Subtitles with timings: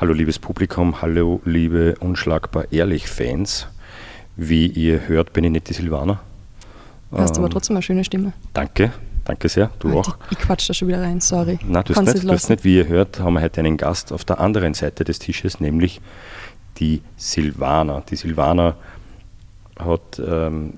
[0.00, 3.66] Hallo liebes Publikum, hallo liebe unschlagbar ehrlich Fans.
[4.36, 6.20] Wie ihr hört, bin ich nicht die Silvana.
[7.10, 8.32] Du hast ähm, aber trotzdem eine schöne Stimme.
[8.52, 8.92] Danke,
[9.24, 9.72] danke sehr.
[9.80, 10.16] Du ah, auch.
[10.30, 11.58] Ich quatsch da schon wieder rein, sorry.
[11.66, 14.24] Nein, du hast, nicht, du nicht, wie ihr hört, haben wir heute einen Gast auf
[14.24, 16.00] der anderen Seite des Tisches, nämlich
[16.78, 18.04] die Silvana.
[18.08, 18.76] Die Silvana
[19.80, 20.74] hat ähm,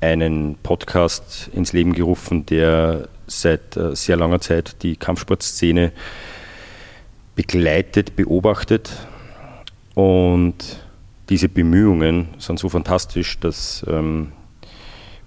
[0.00, 5.92] einen Podcast ins Leben gerufen, der seit äh, sehr langer Zeit die Kampfsportszene
[7.38, 9.06] begleitet, beobachtet.
[9.94, 10.82] Und
[11.28, 14.32] diese Bemühungen sind so fantastisch, dass ähm,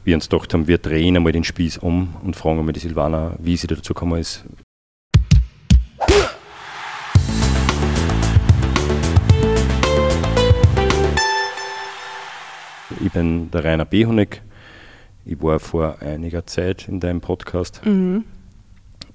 [0.04, 3.38] wir uns gedacht haben, wir drehen einmal den Spieß um und fragen einmal die Silvana,
[3.40, 4.44] wie sie dazu gekommen ist.
[13.00, 14.42] Ich bin der Rainer Behonig.
[15.24, 17.86] Ich war vor einiger Zeit in deinem Podcast.
[17.86, 18.26] Mhm.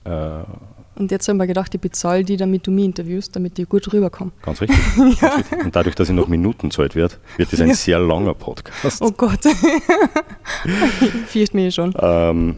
[0.05, 0.45] Äh,
[0.96, 3.92] und jetzt haben wir gedacht, ich bezahle die, damit du mich interviewst, damit ich gut
[3.92, 4.32] rüberkomme.
[4.42, 4.78] Ganz richtig.
[4.96, 5.28] ja.
[5.28, 5.64] Ganz richtig.
[5.64, 7.74] Und dadurch, dass ich noch Minuten zahlt wird, wird das ein ja.
[7.74, 9.03] sehr langer Podcast.
[9.03, 9.41] Oh Gott.
[11.27, 11.94] Fürcht mich schon.
[11.98, 12.56] Ähm,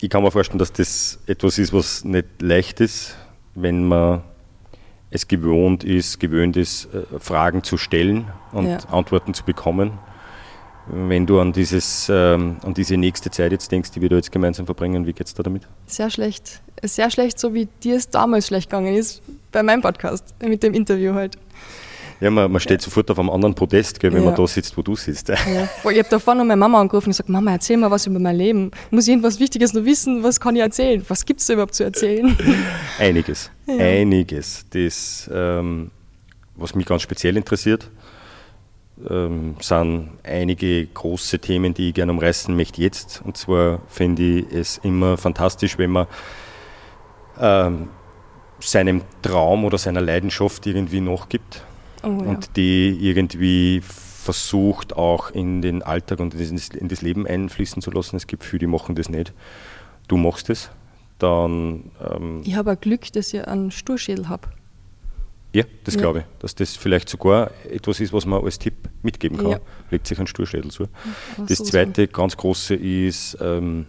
[0.00, 3.16] ich kann mir vorstellen, dass das etwas ist, was nicht leicht ist,
[3.54, 4.22] wenn man
[5.10, 8.78] es gewohnt ist, gewöhnt ist, äh, Fragen zu stellen und ja.
[8.90, 9.92] Antworten zu bekommen
[10.90, 14.32] wenn du an, dieses, ähm, an diese nächste Zeit jetzt denkst, die wir da jetzt
[14.32, 15.68] gemeinsam verbringen, wie geht es da damit?
[15.86, 16.60] Sehr schlecht.
[16.82, 20.74] Sehr schlecht, so wie dir es damals schlecht gegangen ist, bei meinem Podcast, mit dem
[20.74, 21.38] Interview halt.
[22.20, 22.84] Ja, man, man steht ja.
[22.84, 24.26] sofort auf einem anderen Podest, gell, wenn ja.
[24.26, 25.28] man da sitzt, wo du sitzt.
[25.28, 25.36] Ja.
[25.36, 28.36] Ich habe davor noch meine Mama angerufen und gesagt, Mama, erzähl mal was über mein
[28.36, 28.70] Leben.
[28.90, 30.22] Muss ich irgendwas Wichtiges noch wissen?
[30.24, 31.04] Was kann ich erzählen?
[31.08, 32.36] Was gibt es da überhaupt zu erzählen?
[32.98, 34.64] Einiges, einiges.
[34.70, 35.90] Das, ähm,
[36.56, 37.88] was mich ganz speziell interessiert,
[39.08, 43.22] ähm, sind einige große Themen, die ich gerne umreißen möchte jetzt.
[43.24, 46.06] Und zwar finde ich es immer fantastisch, wenn man
[47.40, 47.88] ähm,
[48.60, 51.64] seinem Traum oder seiner Leidenschaft irgendwie nachgibt
[52.02, 52.12] oh, ja.
[52.12, 58.16] und die irgendwie versucht auch in den Alltag und in das Leben einfließen zu lassen.
[58.16, 59.32] Es gibt viele, die machen das nicht.
[60.06, 60.70] Du machst es.
[61.18, 64.48] Dann, ähm, ich habe ein Glück, dass ich einen Sturschädel habe.
[65.52, 66.00] Ja, das ja.
[66.00, 66.24] glaube ich.
[66.40, 69.50] Dass das vielleicht sogar etwas ist, was man als Tipp mitgeben kann.
[69.50, 69.60] Ja.
[69.90, 70.84] Legt sich ein Sturschädel zu.
[70.84, 72.12] Ach, das so zweite so.
[72.12, 73.86] ganz große ist, ähm,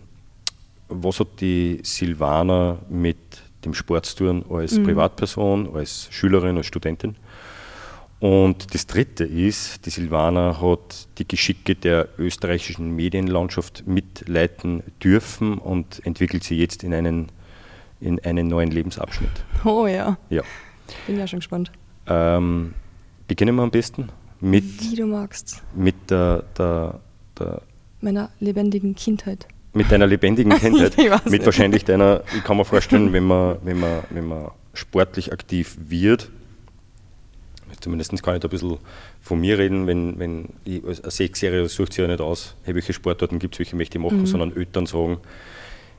[0.89, 3.17] was hat die Silvana mit
[3.65, 4.83] dem Sport zu tun als mhm.
[4.83, 7.15] Privatperson, als Schülerin, als Studentin?
[8.19, 16.05] Und das dritte ist, die Silvana hat die Geschicke der österreichischen Medienlandschaft mitleiten dürfen und
[16.05, 17.31] entwickelt sie jetzt in einen,
[18.01, 19.31] in einen neuen Lebensabschnitt.
[19.63, 20.17] Oh ja.
[20.29, 20.43] Ja.
[21.07, 21.71] Bin ja schon gespannt.
[22.07, 22.73] Ähm,
[23.27, 24.09] beginnen wir am besten
[24.41, 24.81] mit.
[24.81, 25.63] Wie du magst.
[25.73, 26.99] Mit der, der,
[27.37, 27.61] der
[28.01, 29.47] meiner lebendigen Kindheit.
[29.73, 30.95] Mit deiner lebendigen Kindheit.
[31.25, 35.77] mit wahrscheinlich deiner, ich kann mir vorstellen, wenn man, wenn man, wenn man sportlich aktiv
[35.87, 36.29] wird,
[37.79, 38.77] zumindest kann ich da ein bisschen
[39.21, 42.93] von mir reden, wenn, wenn ich als Sechsjähriger sucht sich ja nicht aus, hey, welche
[42.93, 44.25] Sportarten gibt es, welche möchte ich machen, mhm.
[44.25, 45.19] sondern Eltern sagen,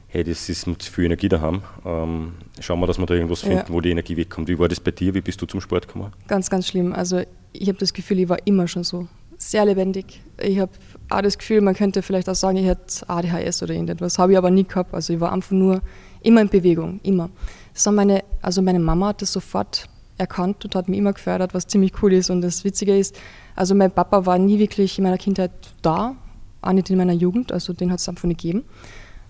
[0.08, 1.62] hey, das ist mit viel Energie daheim.
[1.84, 3.68] Ähm, schauen wir, dass wir da irgendwas finden, ja.
[3.68, 4.48] wo die Energie wegkommt.
[4.48, 5.14] Wie war das bei dir?
[5.14, 6.12] Wie bist du zum Sport gekommen?
[6.26, 6.92] Ganz, ganz schlimm.
[6.92, 7.22] Also
[7.52, 9.06] ich habe das Gefühl, ich war immer schon so.
[9.38, 10.20] Sehr lebendig.
[10.42, 10.72] Ich habe
[11.10, 14.18] auch das Gefühl, man könnte vielleicht auch sagen, ich hätte ADHS oder irgendetwas.
[14.18, 14.94] Habe ich aber nie gehabt.
[14.94, 15.80] Also ich war einfach nur
[16.22, 17.30] immer in Bewegung, immer.
[17.74, 19.88] Das meine, also meine Mama hat das sofort
[20.18, 22.30] erkannt und hat mich immer gefördert, was ziemlich cool ist.
[22.30, 23.16] Und das Witzige ist,
[23.56, 25.50] also mein Papa war nie wirklich in meiner Kindheit
[25.82, 26.14] da,
[26.62, 28.64] auch nicht in meiner Jugend, also den hat es einfach nicht gegeben.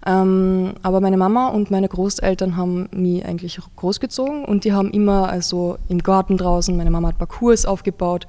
[0.05, 5.29] Ähm, aber meine Mama und meine Großeltern haben mich eigentlich großgezogen und die haben immer
[5.29, 8.27] also im Garten draußen, meine Mama hat Parcours aufgebaut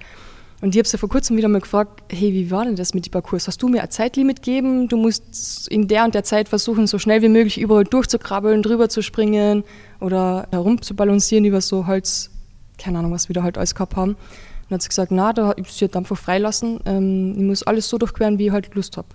[0.62, 3.06] und ich habe sie vor kurzem wieder mal gefragt, hey, wie war denn das mit
[3.06, 3.48] den Parcours?
[3.48, 4.88] Hast du mir ein Zeitlimit gegeben?
[4.88, 8.88] Du musst in der und der Zeit versuchen, so schnell wie möglich überall durchzukrabbeln, drüber
[8.88, 9.64] zu springen
[10.00, 12.30] oder herum zu balancieren über so Holz,
[12.78, 14.16] keine Ahnung, was wir da halt alles gehabt haben.
[14.70, 16.80] dann hat sie gesagt, na, da ich sie halt einfach freilassen.
[16.86, 19.08] Ähm, ich muss alles so durchqueren, wie ich halt Lust habe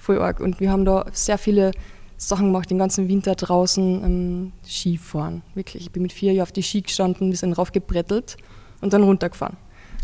[0.00, 0.40] voll arg.
[0.40, 1.72] Und wir haben da sehr viele
[2.16, 5.42] Sachen gemacht, den ganzen Winter draußen ähm, Skifahren.
[5.54, 5.84] Wirklich.
[5.84, 8.36] Ich bin mit vier Jahren auf die Ski gestanden, wir sind raufgebrettelt
[8.80, 9.56] und dann runtergefahren.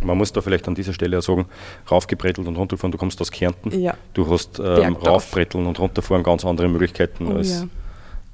[0.03, 1.47] Man muss da vielleicht an dieser Stelle auch sagen,
[1.91, 3.79] raufgebrettelt und runtergefahren, du kommst aus Kärnten.
[3.81, 3.95] Ja.
[4.13, 7.67] Du hast ähm, raufbretteln und runterfahren ganz andere Möglichkeiten oh, als.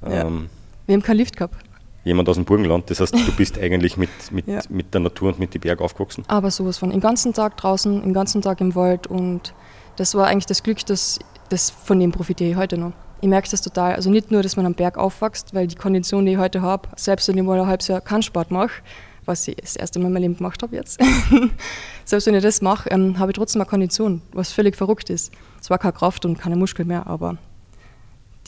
[0.07, 0.25] Ja.
[0.25, 0.49] Ähm,
[0.85, 1.55] wir haben keinen Lift gehabt.
[2.03, 4.59] Jemand aus dem Burgenland, das heißt, du bist eigentlich mit, mit, ja.
[4.67, 6.25] mit der Natur und mit den Bergen aufgewachsen.
[6.27, 6.89] Aber sowas von.
[6.89, 9.53] Den ganzen Tag draußen, den ganzen Tag im Wald und
[9.95, 11.19] das war eigentlich das Glück, dass
[11.49, 12.91] das, von dem profitiere ich heute noch.
[13.21, 13.95] Ich merke das total.
[13.95, 16.89] Also nicht nur, dass man am Berg aufwächst, weil die Kondition, die ich heute habe,
[16.97, 18.81] selbst wenn ich mal ein halbes Jahr keinen Sport mache,
[19.25, 20.99] was ich das erste Mal in meinem Leben gemacht habe jetzt,
[22.05, 25.31] selbst wenn ich das mache, ähm, habe ich trotzdem eine Kondition, was völlig verrückt ist.
[25.61, 27.37] Zwar keine Kraft und keine Muskeln mehr, aber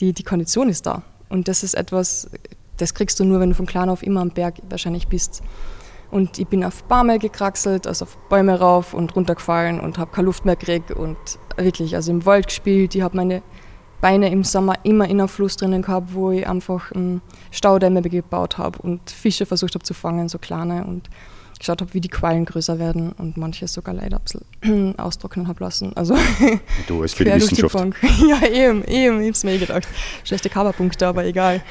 [0.00, 1.02] die, die Kondition ist da.
[1.28, 2.30] Und das ist etwas,
[2.76, 5.42] das kriegst du nur, wenn du von klein auf immer am Berg wahrscheinlich bist.
[6.10, 10.26] Und ich bin auf Bäume gekraxelt, also auf Bäume rauf und runtergefallen und habe keine
[10.26, 11.16] Luft mehr gekriegt und
[11.56, 12.94] wirklich, also im Wald gespielt.
[12.94, 13.42] Ich habe meine
[14.00, 18.58] Beine im Sommer immer in einem Fluss drinnen gehabt, wo ich einfach um, Staudämme gebaut
[18.58, 21.08] habe und Fische versucht habe zu fangen, so kleine und
[21.58, 24.20] geschaut habe, wie die Quallen größer werden und manche sogar leider
[24.64, 25.96] ein austrocknen habe lassen.
[25.96, 26.16] Also
[26.86, 27.74] du als für die Wissenschaft.
[28.02, 29.88] Die ja, eben, eben, ich habe es mir eh gedacht.
[30.24, 31.62] Schlechte Coverpunkte, aber egal.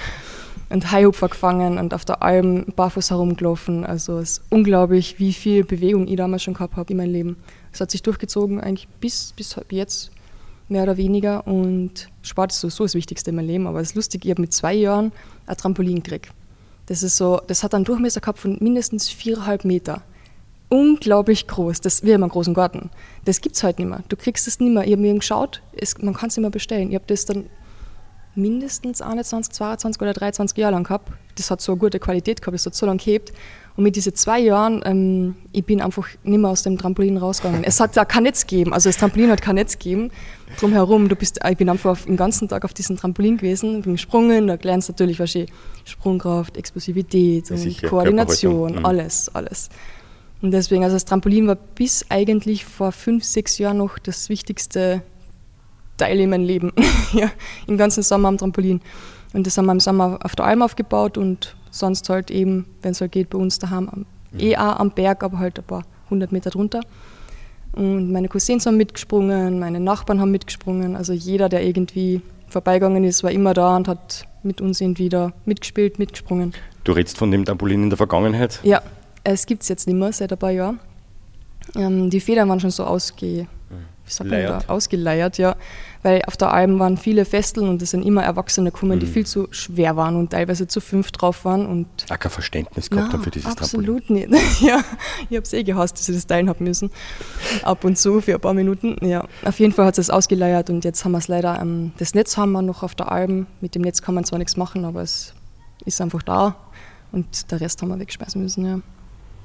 [0.69, 3.86] Und Haihupfer gefangen und auf der Alm barfuß herumgelaufen.
[3.86, 7.36] Also es ist unglaublich, wie viel Bewegung ich damals schon gehabt habe in meinem Leben.
[7.72, 10.12] Es hat sich durchgezogen eigentlich bis, bis jetzt,
[10.69, 11.45] mehr oder weniger.
[11.47, 13.67] Und Sport ist sowieso das Wichtigste in meinem Leben.
[13.67, 15.12] Aber es ist lustig, ich habe mit zwei Jahren
[15.47, 16.31] ein Trampolin gekriegt.
[16.88, 20.01] Das, ist so, das hat einen Durchmesser gehabt von mindestens viereinhalb Meter.
[20.69, 21.81] Unglaublich groß.
[21.81, 22.89] Das, wir haben einen großen Garten.
[23.25, 24.03] Das gibt es heute nicht mehr.
[24.09, 24.83] Du kriegst es nicht mehr.
[24.83, 26.89] Ich habe mir geschaut, es, man kann es nicht mehr bestellen.
[26.89, 27.45] Ich habe das dann
[28.35, 31.11] mindestens 21, 22 oder 23 Jahre lang gehabt.
[31.35, 33.33] Das hat so eine gute Qualität gehabt, das hat so lange gehabt.
[33.75, 37.63] Und mit diesen zwei Jahren, ähm, ich bin einfach nicht mehr aus dem Trampolin rausgegangen.
[37.65, 40.11] Es hat da kein Netz gegeben, also das Trampolin hat kein Netz gegeben.
[40.59, 44.47] Drumherum, du bist, ich bin einfach den ganzen Tag auf diesem Trampolin gewesen, bin gesprungen,
[44.47, 45.38] da lernst du natürlich was
[45.83, 48.85] Sprungkraft, Explosivität und Sicher, Koordination, mhm.
[48.85, 49.69] alles, alles.
[50.41, 55.01] Und deswegen, also das Trampolin war bis eigentlich vor fünf, sechs Jahren noch das wichtigste
[55.97, 56.74] Teil in meinem Leben.
[57.13, 57.31] ja,
[57.68, 58.81] Im ganzen Sommer am Trampolin.
[59.33, 62.92] Und das haben wir im Sommer auf der Alm aufgebaut und sonst halt eben, wenn
[62.92, 64.39] es halt geht, bei uns daheim am, mhm.
[64.39, 66.81] eh auch am Berg, aber halt ein paar hundert Meter drunter.
[67.74, 70.95] Und meine Cousins haben mitgesprungen, meine Nachbarn haben mitgesprungen.
[70.95, 75.33] Also jeder, der irgendwie vorbeigegangen ist, war immer da und hat mit uns irgendwie da
[75.44, 76.53] mitgespielt, mitgesprungen.
[76.86, 78.62] Du redest von dem Trampolin in der Vergangenheit?
[78.63, 78.81] Ja,
[79.25, 80.80] es gibt es jetzt nicht mehr seit ein paar Jahren.
[81.75, 83.48] Ähm, die Federn waren schon so ausge,
[84.05, 85.55] wie sagt man da, ausgeleiert, ja.
[86.03, 88.99] Weil auf der Alm waren viele Festeln und es sind immer Erwachsene gekommen, mhm.
[88.99, 91.65] die viel zu schwer waren und teilweise zu fünf drauf waren.
[91.65, 94.33] Und Auch kein Verständnis gehabt haben für dieses absolut Trampolin.
[94.35, 94.61] Absolut nicht.
[94.61, 94.83] ja,
[95.29, 96.91] ich habe es eh gehasst, dass ich das teilen habe müssen.
[97.63, 98.97] Ab und zu für ein paar Minuten.
[99.05, 102.13] Ja, auf jeden Fall hat es ausgeleiert und jetzt haben wir es leider, ähm, das
[102.13, 103.47] Netz haben wir noch auf der Alm.
[103.61, 105.33] Mit dem Netz kann man zwar nichts machen, aber es
[105.85, 106.55] ist einfach da
[107.11, 108.79] und der Rest haben wir wegschmeißen müssen, ja.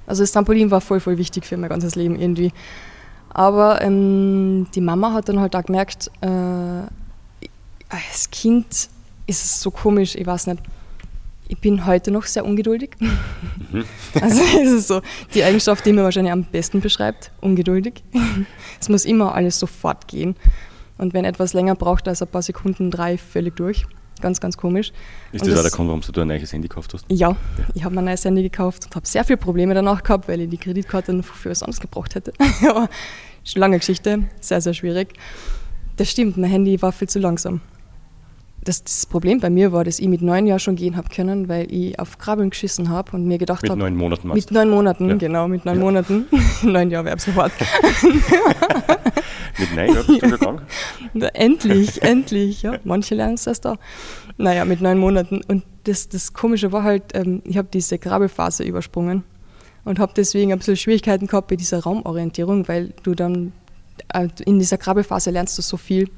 [0.07, 2.53] Also das Trampolin war voll, voll wichtig für mein ganzes Leben irgendwie.
[3.31, 6.27] Aber ähm, die Mama hat dann halt auch gemerkt, äh,
[7.89, 8.89] als Kind
[9.27, 10.63] ist es so komisch, ich weiß nicht.
[11.49, 12.91] Ich bin heute noch sehr ungeduldig.
[13.01, 13.85] Mhm.
[14.21, 15.01] Also es ist so
[15.35, 18.05] die Eigenschaft, die mir wahrscheinlich am besten beschreibt, ungeduldig.
[18.81, 20.37] es muss immer alles sofort gehen.
[20.99, 23.87] Und wenn etwas länger braucht als ein paar Sekunden, drei völlig durch.
[24.21, 24.93] Ganz, ganz komisch.
[25.33, 27.05] Ist das, das auch der Grund, warum du ein neues Handy gekauft hast?
[27.09, 27.37] Ja, ja.
[27.75, 30.51] ich habe mein neues Handy gekauft und habe sehr viele Probleme danach gehabt, weil ich
[30.51, 32.33] die Kreditkarte noch für was anderes gebraucht hätte.
[32.69, 32.89] Aber
[33.55, 35.15] lange Geschichte, sehr, sehr schwierig.
[35.97, 37.61] Das stimmt, mein Handy war viel zu langsam.
[38.65, 41.49] Das, das, Problem bei mir war, dass ich mit neun Jahren schon gehen habe können,
[41.49, 43.73] weil ich auf Krabbeln geschissen habe und mir gedacht habe.
[43.73, 45.17] Mit neun Monaten Mit neun Monaten, ja.
[45.17, 45.83] genau, mit neun ja.
[45.83, 46.27] Monaten.
[46.63, 47.53] neun Jahre wäre sofort.
[49.59, 50.61] mit neun Jahren bist du gegangen?
[51.33, 52.79] endlich, endlich, ja.
[52.85, 53.77] Manche lernen es erst da.
[54.37, 55.41] Naja, mit neun Monaten.
[55.49, 59.25] Und das, das Komische war halt, ähm, ich habe diese Krabbelphase übersprungen
[59.85, 63.53] und habe deswegen ein bisschen Schwierigkeiten gehabt bei dieser Raumorientierung, weil du dann
[64.13, 66.11] äh, in dieser Krabbelphase lernst du so viel.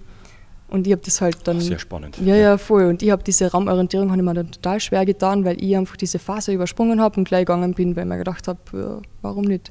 [0.72, 1.60] Und ich habe das halt dann.
[1.60, 2.16] Sehr spannend.
[2.24, 2.86] Ja, ja, voll.
[2.86, 5.96] Und ich habe diese Raumorientierung habe ich mir dann total schwer getan, weil ich einfach
[5.96, 9.44] diese Phase übersprungen habe und gleich gegangen bin, weil ich mir gedacht habe, ja, warum
[9.44, 9.70] nicht?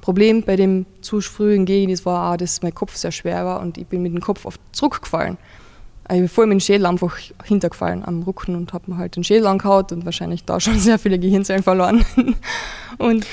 [0.00, 3.60] Problem bei dem zu frühen Gehen das war auch, dass mein Kopf sehr schwer war
[3.60, 5.36] und ich bin mit dem Kopf oft zurückgefallen.
[6.04, 9.24] Ich bin voll mit dem Schädel einfach hintergefallen am Rücken und habe mir halt den
[9.24, 12.06] Schädel angehauen und wahrscheinlich da schon sehr viele Gehirnzellen verloren.
[12.98, 13.26] und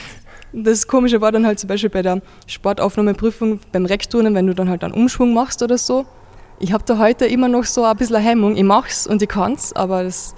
[0.52, 4.68] das Komische war dann halt zum Beispiel bei der Sportaufnahmeprüfung beim Reckturnen, wenn du dann
[4.68, 6.06] halt einen Umschwung machst oder so.
[6.60, 8.56] Ich habe da heute immer noch so ein bisschen Hemmung.
[8.56, 10.34] Ich mach's und ich kann's, aber das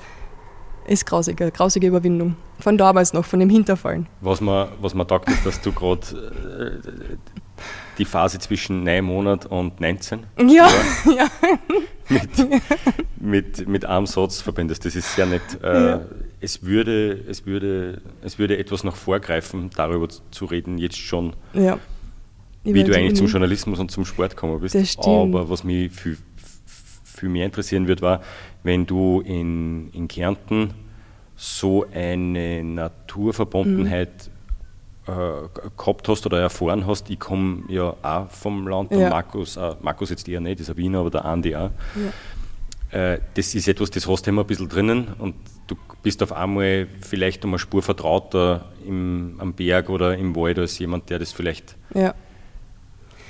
[0.87, 2.35] ist grausige, grausige Überwindung.
[2.59, 4.07] Von damals noch, von dem Hinterfallen.
[4.21, 7.17] Was man, was man taugt, ist, dass du gerade äh,
[7.99, 10.67] die Phase zwischen 9 Monaten und 19 ja,
[11.05, 11.27] ja.
[12.09, 12.29] Mit,
[13.17, 14.85] mit, mit einem Satz verbindest.
[14.85, 15.41] Das ist sehr nett.
[15.61, 16.01] Äh, ja.
[16.39, 21.35] es, würde, es, würde, es würde etwas noch vorgreifen, darüber zu reden, jetzt schon.
[21.53, 21.77] Ja.
[22.73, 24.75] Wie du eigentlich zum Journalismus und zum Sport gekommen bist.
[24.99, 26.17] Aber was mich viel,
[27.03, 28.21] viel mehr interessieren wird, war,
[28.63, 30.73] wenn du in, in Kärnten
[31.35, 34.29] so eine Naturverbundenheit
[35.07, 35.13] mhm.
[35.13, 37.09] äh, gehabt hast oder erfahren hast.
[37.09, 39.09] Ich komme ja auch vom Land, ja.
[39.09, 41.69] Markus, äh, Markus jetzt eher nicht, ist ein Wiener, aber der Andi auch.
[42.91, 43.13] Ja.
[43.13, 45.35] Äh, das ist etwas, das hast du immer ein bisschen drinnen und
[45.67, 50.57] du bist auf einmal vielleicht um eine Spur vertrauter im, am Berg oder im Wald
[50.57, 52.15] als jemand, der das vielleicht ja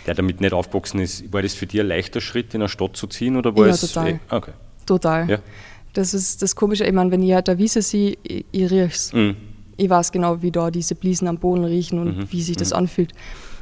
[0.07, 2.95] der damit nicht aufgewachsen ist, war das für dich ein leichter Schritt, in eine Stadt
[2.95, 3.35] zu ziehen?
[3.35, 4.07] Oder war ja, es, total.
[4.07, 4.51] Eh, okay.
[4.85, 5.29] Total.
[5.29, 5.39] Ja.
[5.93, 8.85] Das ist das Komische, ich meine, wenn ich halt eine Wiese sehe, ich, ich rieche
[8.85, 9.13] es.
[9.13, 9.35] Mhm.
[9.75, 12.71] Ich weiß genau, wie da diese Bliesen am Boden riechen und Mhm, wie sich das
[12.71, 12.77] mhm.
[12.77, 13.13] anfühlt.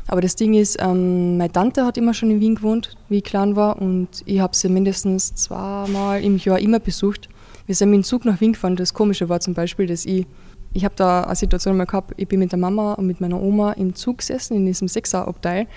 [0.07, 3.23] Aber das Ding ist, ähm, meine Tante hat immer schon in Wien gewohnt, wie ich
[3.23, 7.27] klein war, und ich habe sie mindestens zweimal im Jahr immer besucht.
[7.65, 8.75] Wir sind mit dem Zug nach Wien gefahren.
[8.75, 10.27] Das Komische war zum Beispiel, dass ich,
[10.73, 13.41] ich habe da eine Situation mal gehabt, ich bin mit der Mama und mit meiner
[13.41, 15.67] Oma im Zug gesessen, in diesem Sechserabteil.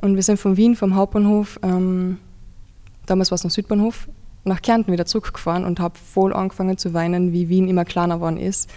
[0.00, 2.18] Und wir sind von Wien, vom Hauptbahnhof, ähm,
[3.06, 4.08] damals war es noch Südbahnhof,
[4.44, 8.38] nach Kärnten wieder zurückgefahren und habe voll angefangen zu weinen, wie Wien immer kleiner geworden
[8.38, 8.70] ist.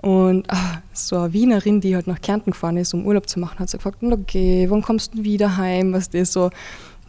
[0.00, 3.58] Und ah, so eine Wienerin, die halt nach Kärnten gefahren ist, um Urlaub zu machen,
[3.58, 5.92] hat sie gefragt, okay, wann kommst du wieder heim?
[5.92, 6.50] Was das so,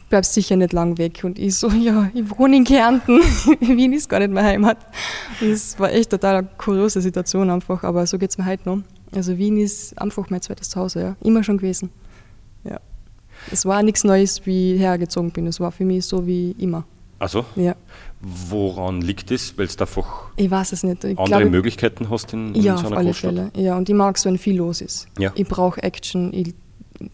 [0.09, 1.23] bleibst sicher nicht lang weg.
[1.23, 3.19] Und ich so, ja, ich wohne in Kärnten.
[3.59, 4.77] Wien ist gar nicht meine Heimat.
[5.39, 8.79] Es war echt total eine kuriose Situation einfach, aber so geht es mir heute noch.
[9.15, 11.15] Also Wien ist einfach mein zweites Zuhause, ja.
[11.21, 11.91] Immer schon gewesen.
[13.51, 15.47] Es war nichts Neues, wie ich hergezogen bin.
[15.47, 16.83] Es war für mich so wie immer.
[17.19, 17.75] Also, Ja.
[18.21, 19.57] woran liegt es?
[19.57, 21.03] Weil du einfach Ich weiß es nicht.
[21.03, 23.33] Ich andere glaube, Möglichkeiten hast in, in Ja, so auf einer alle Großstadt?
[23.35, 23.51] Fälle.
[23.55, 25.07] Ja, und ich mag es, wenn viel los ist.
[25.17, 25.31] Ja.
[25.35, 26.33] Ich brauche Action.
[26.33, 26.53] Ich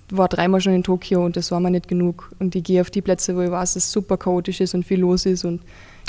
[0.09, 2.31] war dreimal schon in Tokio und das war mir nicht genug.
[2.39, 4.83] Und ich gehe auf die Plätze, wo ich weiß, dass es super chaotisch ist und
[4.85, 5.61] viel los ist und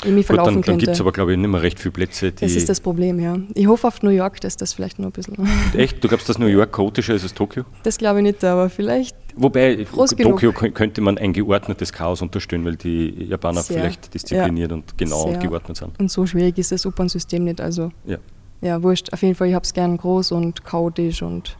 [0.03, 0.85] ich mich Gut, verlaufen dann, dann könnte.
[0.85, 3.37] gibt es aber, glaube ich, nicht mehr recht viele Plätze, das ist das Problem, ja.
[3.55, 5.35] Ich hoffe auf New York, dass das vielleicht noch ein bisschen.
[5.75, 6.03] Echt?
[6.03, 7.63] Du glaubst, dass New York chaotischer ist als Tokio?
[7.83, 9.15] Das glaube ich nicht, aber vielleicht.
[9.35, 13.77] Wobei, Tokio kö- könnte man ein geordnetes Chaos unterstellen, weil die Japaner Sehr.
[13.79, 15.49] vielleicht diszipliniert und genau und Sehr.
[15.49, 15.99] geordnet sind.
[15.99, 17.61] Und so schwierig ist das U-Bahn-System nicht.
[17.61, 18.17] Also, Ja.
[18.61, 19.13] ja, wurscht.
[19.13, 21.21] Auf jeden Fall, ich habe es gern groß und chaotisch.
[21.21, 21.55] Und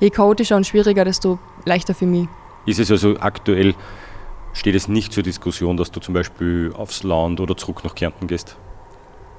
[0.00, 2.26] je chaotischer und schwieriger, desto leichter für mich.
[2.64, 3.74] Ist es also aktuell,
[4.52, 8.26] steht es nicht zur Diskussion, dass du zum Beispiel aufs Land oder zurück nach Kärnten
[8.26, 8.56] gehst?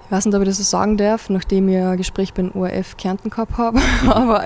[0.06, 2.98] Ich weiß nicht, ob ich das so sagen darf, nachdem ich ein Gespräch beim ORF
[2.98, 3.80] Kärnten gehabt habe.
[4.08, 4.44] Aber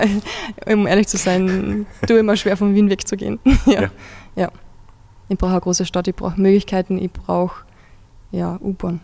[0.66, 3.38] um ehrlich zu sein, tue ich mir schwer, von Wien wegzugehen.
[3.66, 3.82] ja.
[3.82, 3.90] Ja.
[4.36, 4.52] ja.
[5.28, 7.64] Ich brauche eine große Stadt, ich brauche Möglichkeiten, ich brauche
[8.30, 9.00] ja, U-Bahn.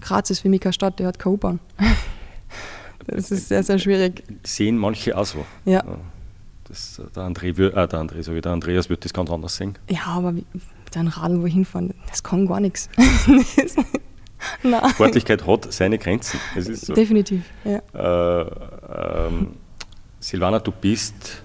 [0.00, 1.60] Graz ist für mich keine Stadt, der hat keine U-Bahn.
[3.10, 4.22] Das ist sehr, sehr schwierig.
[4.42, 5.46] Sehen manche auch so.
[5.64, 5.82] Ja,
[6.68, 9.78] Das, der, André, äh, der, André, ich, der Andreas wird das ganz anders sehen.
[9.88, 10.34] ja aber
[10.94, 12.88] einem Radl wohin fahren, das kann gar nichts.
[14.62, 16.38] Nein, Sportlichkeit hat seine Grenzen.
[16.56, 16.94] So.
[16.94, 17.42] definitiv.
[17.64, 18.42] Ja.
[18.42, 19.48] Äh, ähm,
[20.20, 21.42] Silvana, du bist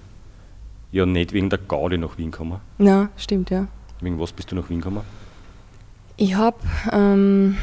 [0.92, 2.60] ja nicht wegen der Gaudi nach Wien gekommen.
[2.78, 3.66] Na, stimmt, ja.
[4.00, 5.02] Wegen was bist du nach Wien gekommen?
[6.16, 6.56] Ich habe
[6.92, 7.56] ähm,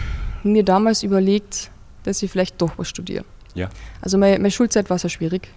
[0.44, 1.72] mir damals überlegt,
[2.04, 3.24] dass ich vielleicht doch was studiere.
[3.54, 3.70] Ja.
[4.02, 5.50] Also meine, meine Schulzeit war sehr schwierig.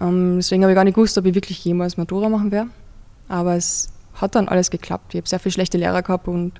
[0.00, 2.70] Ähm, deswegen habe ich gar nicht gewusst, ob ich wirklich jemals Matura machen werde.
[3.28, 5.14] Aber es hat dann alles geklappt.
[5.14, 6.52] Ich habe sehr viele schlechte Lehrer gehabt und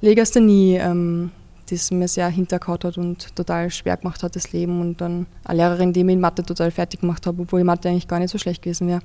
[0.00, 1.30] Legasthenie, ähm,
[1.70, 4.80] das mir sehr hintergehauen hat und total schwer gemacht hat, das Leben.
[4.80, 8.08] Und dann eine Lehrerin, die mich in Mathe total fertig gemacht hat, obwohl Mathe eigentlich
[8.08, 9.00] gar nicht so schlecht gewesen wäre.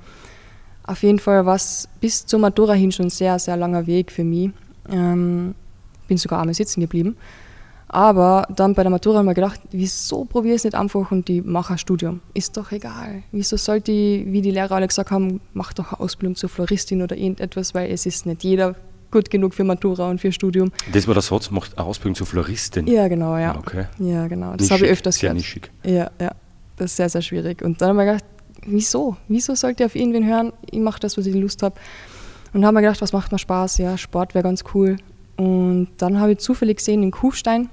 [0.83, 4.11] Auf jeden Fall war es bis zur Matura hin schon ein sehr, sehr langer Weg
[4.11, 4.51] für mich.
[4.89, 5.53] Ähm,
[6.07, 7.15] bin sogar einmal sitzen geblieben.
[7.91, 11.11] Aber dann bei der Matura habe ich mir gedacht, wieso probiere ich es nicht einfach
[11.11, 12.21] und die mache ein Studium?
[12.35, 13.23] Ist doch egal.
[13.31, 17.01] Wieso sollte ich, wie die Lehrer alle gesagt haben, mach doch eine Ausbildung zur Floristin
[17.01, 18.75] oder irgendetwas, weil es ist nicht jeder
[19.11, 20.71] gut genug für Matura und für Studium.
[20.93, 22.85] Das war der Satz, macht eine Ausbildung zur Floristin.
[22.85, 23.57] Ja, genau, ja.
[23.57, 23.85] Okay.
[23.97, 24.55] Ja, genau.
[24.55, 25.37] Das habe ich öfters sehr gehört.
[25.37, 25.71] nischig.
[25.83, 26.31] Ja, ja.
[26.75, 27.63] Das ist sehr, sehr schwierig.
[27.63, 28.25] Und dann habe ich mir gedacht,
[28.67, 29.17] wieso?
[29.27, 30.53] Wieso sollte ich auf irgendwen hören?
[30.69, 31.75] Ich mache das, was ich Lust habe.
[32.53, 33.79] Und habe mir gedacht, was macht mir Spaß?
[33.79, 34.97] Ja, Sport wäre ganz cool.
[35.37, 37.69] Und dann habe ich zufällig gesehen, in Kufstein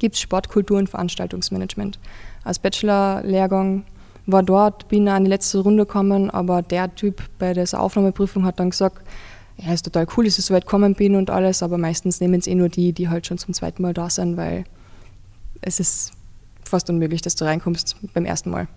[0.00, 2.00] gibt es Sportkultur und Veranstaltungsmanagement.
[2.42, 3.84] Als Bachelor-Lehrgang
[4.26, 8.58] war dort, bin an die letzte Runde gekommen, aber der Typ bei dieser Aufnahmeprüfung hat
[8.58, 9.02] dann gesagt,
[9.58, 12.40] ja, ist total cool, dass ich so weit gekommen bin und alles, aber meistens nehmen
[12.40, 14.64] es eh nur die, die halt schon zum zweiten Mal da sind, weil
[15.60, 16.12] es ist
[16.64, 18.68] fast unmöglich, dass du reinkommst beim ersten Mal.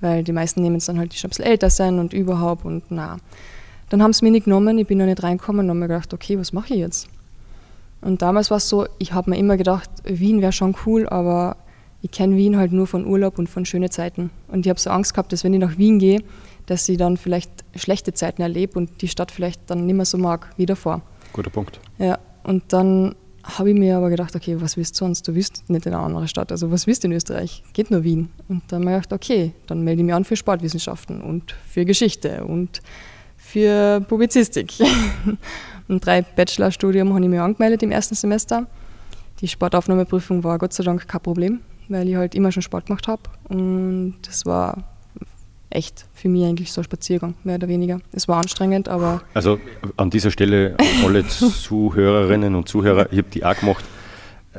[0.00, 2.64] Weil die meisten nehmen es dann halt, die schon ein bisschen älter sind und überhaupt
[2.64, 3.18] und na.
[3.88, 6.12] Dann haben sie mich nicht genommen, ich bin noch nicht reingekommen und habe mir gedacht,
[6.12, 7.08] okay, was mache ich jetzt?
[8.06, 11.56] Und damals war es so, ich habe mir immer gedacht, Wien wäre schon cool, aber
[12.02, 14.30] ich kenne Wien halt nur von Urlaub und von schönen Zeiten.
[14.46, 16.22] Und ich habe so Angst gehabt, dass wenn ich nach Wien gehe,
[16.66, 20.18] dass ich dann vielleicht schlechte Zeiten erlebe und die Stadt vielleicht dann nicht mehr so
[20.18, 21.02] mag wie davor.
[21.32, 21.80] Guter Punkt.
[21.98, 25.26] Ja, und dann habe ich mir aber gedacht, okay, was willst du sonst?
[25.26, 26.52] Du willst nicht in eine andere Stadt.
[26.52, 27.64] Also was willst du in Österreich?
[27.72, 28.28] Geht nur Wien.
[28.48, 31.84] Und dann habe ich gedacht, okay, dann melde ich mich an für Sportwissenschaften und für
[31.84, 32.82] Geschichte und
[33.56, 34.74] für Publizistik.
[35.88, 38.66] Ein drei Bachelorstudium habe ich mich angemeldet im ersten Semester.
[39.40, 43.08] Die Sportaufnahmeprüfung war Gott sei Dank kein Problem, weil ich halt immer schon Sport gemacht
[43.08, 43.22] habe.
[43.48, 44.84] Und das war
[45.70, 47.98] echt für mich eigentlich so ein Spaziergang, mehr oder weniger.
[48.12, 49.58] Es war anstrengend, aber Also
[49.96, 53.86] an dieser Stelle an alle Zuhörerinnen und Zuhörer, ich habe die auch gemacht.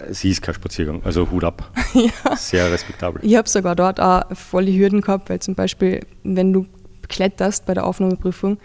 [0.09, 1.71] Sie ist kein Spaziergang, also Hut ab.
[2.35, 3.23] Sehr respektabel.
[3.23, 6.65] Ich habe sogar dort auch voll die Hürden gehabt, weil zum Beispiel, wenn du
[7.07, 8.57] kletterst bei der Aufnahmeprüfung,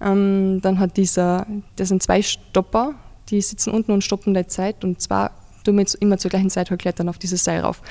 [0.00, 2.94] ähm, dann hat dieser, das sind zwei Stopper,
[3.30, 5.32] die sitzen unten und stoppen deine Zeit und zwar
[5.64, 7.82] tun wir immer zur gleichen Zeit halt klettern auf dieses Seil rauf.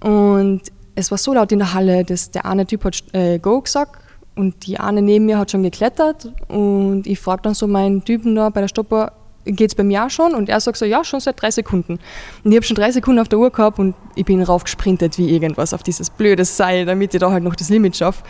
[0.00, 0.62] Und
[0.94, 4.00] es war so laut in der Halle, dass der eine Typ hat äh, Go gesagt
[4.34, 8.34] und die eine neben mir hat schon geklettert und ich frage dann so meinen Typen
[8.34, 9.12] da bei der Stopper,
[9.44, 10.34] geht es bei mir auch schon?
[10.34, 11.98] Und er sagt so, ja, schon seit drei Sekunden.
[12.44, 15.30] Und ich habe schon drei Sekunden auf der Uhr gehabt und ich bin raufgesprintet wie
[15.30, 18.22] irgendwas auf dieses blöde Seil, damit ich da halt noch das Limit schaffe.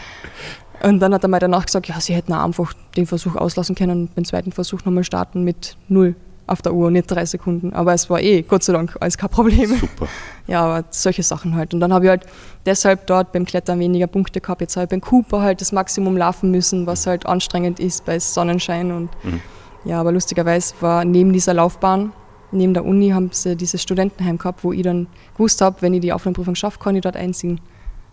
[0.82, 3.74] Und dann hat er mir danach gesagt, ja, sie hätten auch einfach den Versuch auslassen
[3.74, 6.14] können und den zweiten Versuch nochmal starten mit null
[6.48, 7.72] auf der Uhr, nicht drei Sekunden.
[7.74, 9.76] Aber es war eh, Gott sei Dank, alles kein Problem.
[9.76, 10.08] Super.
[10.46, 11.74] Ja, aber solche Sachen halt.
[11.74, 12.24] Und dann habe ich halt
[12.64, 14.62] deshalb dort beim Klettern weniger Punkte gehabt.
[14.62, 18.18] Jetzt habe ich beim Cooper halt das Maximum laufen müssen, was halt anstrengend ist bei
[18.18, 18.90] Sonnenschein.
[18.90, 19.42] Und mhm.
[19.84, 22.14] ja, aber lustigerweise war neben dieser Laufbahn,
[22.50, 26.00] neben der Uni, haben sie dieses Studentenheim gehabt, wo ich dann gewusst habe, wenn ich
[26.00, 27.60] die Aufnahmeprüfung schaffe, kann ich dort einziehen.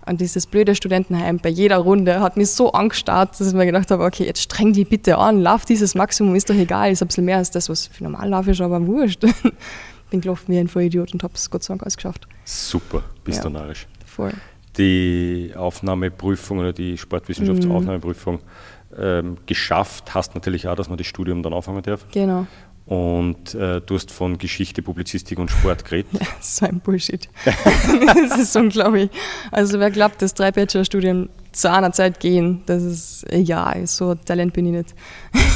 [0.05, 3.89] Und dieses blöde Studentenheim bei jeder Runde hat mich so angestarrt, dass ich mir gedacht
[3.89, 7.07] habe, okay, jetzt streng die bitte an, lauf dieses Maximum, ist doch egal, ist ein
[7.07, 9.25] bisschen mehr als das, was für normal lauf ist, aber wurscht.
[10.11, 12.27] Bin gelaufen wie ein Vollidiot und habe es Gott sei Dank alles geschafft.
[12.43, 13.87] Super, bist ja, du narrisch.
[14.05, 14.33] Voll.
[14.77, 18.97] Die Aufnahmeprüfung oder die Sportwissenschaftsaufnahmeprüfung mhm.
[18.97, 22.05] ähm, geschafft hast natürlich auch, dass man das Studium dann aufhängen darf.
[22.11, 22.45] Genau.
[22.85, 26.11] Und äh, du hast von Geschichte, Publizistik und Sport geredet.
[26.13, 27.27] Ja, so ein Bullshit.
[28.05, 29.09] das ist unglaublich.
[29.51, 34.53] Also wer glaubt, dass drei Bachelorstudien zu einer Zeit gehen, das ist, ja, so Talent
[34.53, 34.95] bin ich nicht.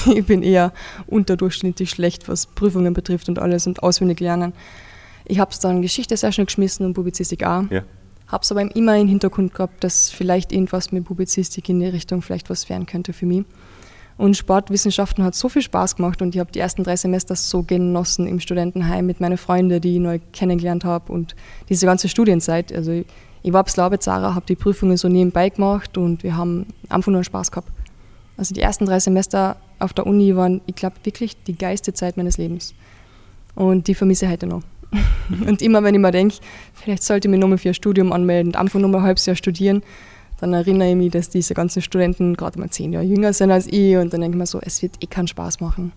[0.17, 0.74] ich bin eher
[1.05, 4.53] unterdurchschnittlich schlecht, was Prüfungen betrifft und alles und auswendig lernen.
[5.25, 7.69] Ich habe es dann Geschichte sehr schnell geschmissen und Publizistik auch.
[7.69, 7.83] Ja.
[8.25, 12.24] Habe es aber immer im Hintergrund gehabt, dass vielleicht irgendwas mit Publizistik in die Richtung
[12.24, 13.45] vielleicht was werden könnte für mich.
[14.20, 17.64] Und Sportwissenschaften hat so viel Spaß gemacht und ich habe die ersten drei Semester so
[17.64, 21.38] genossen im Studentenheim mit meinen Freunden, die ich neu kennengelernt habe und
[21.70, 22.74] diese ganze Studienzeit.
[22.74, 23.06] Also ich,
[23.44, 27.50] ich war Zara, habe die Prüfungen so nebenbei gemacht und wir haben einfach nur Spaß
[27.50, 27.72] gehabt.
[28.36, 32.18] Also die ersten drei Semester auf der Uni waren, ich glaube, wirklich die geilste Zeit
[32.18, 32.74] meines Lebens.
[33.56, 34.64] Und die vermisse ich heute noch.
[35.48, 36.36] und immer wenn ich mir denke,
[36.74, 39.26] vielleicht sollte ich mich nochmal für ein Studium anmelden und einfach nur mal ein halbes
[39.28, 39.82] Jahr studieren,
[40.39, 43.67] dann erinnere ich mich, dass diese ganzen Studenten gerade mal zehn Jahre jünger sind als
[43.67, 45.91] ich und dann denke ich mir so, es wird eh keinen Spaß machen.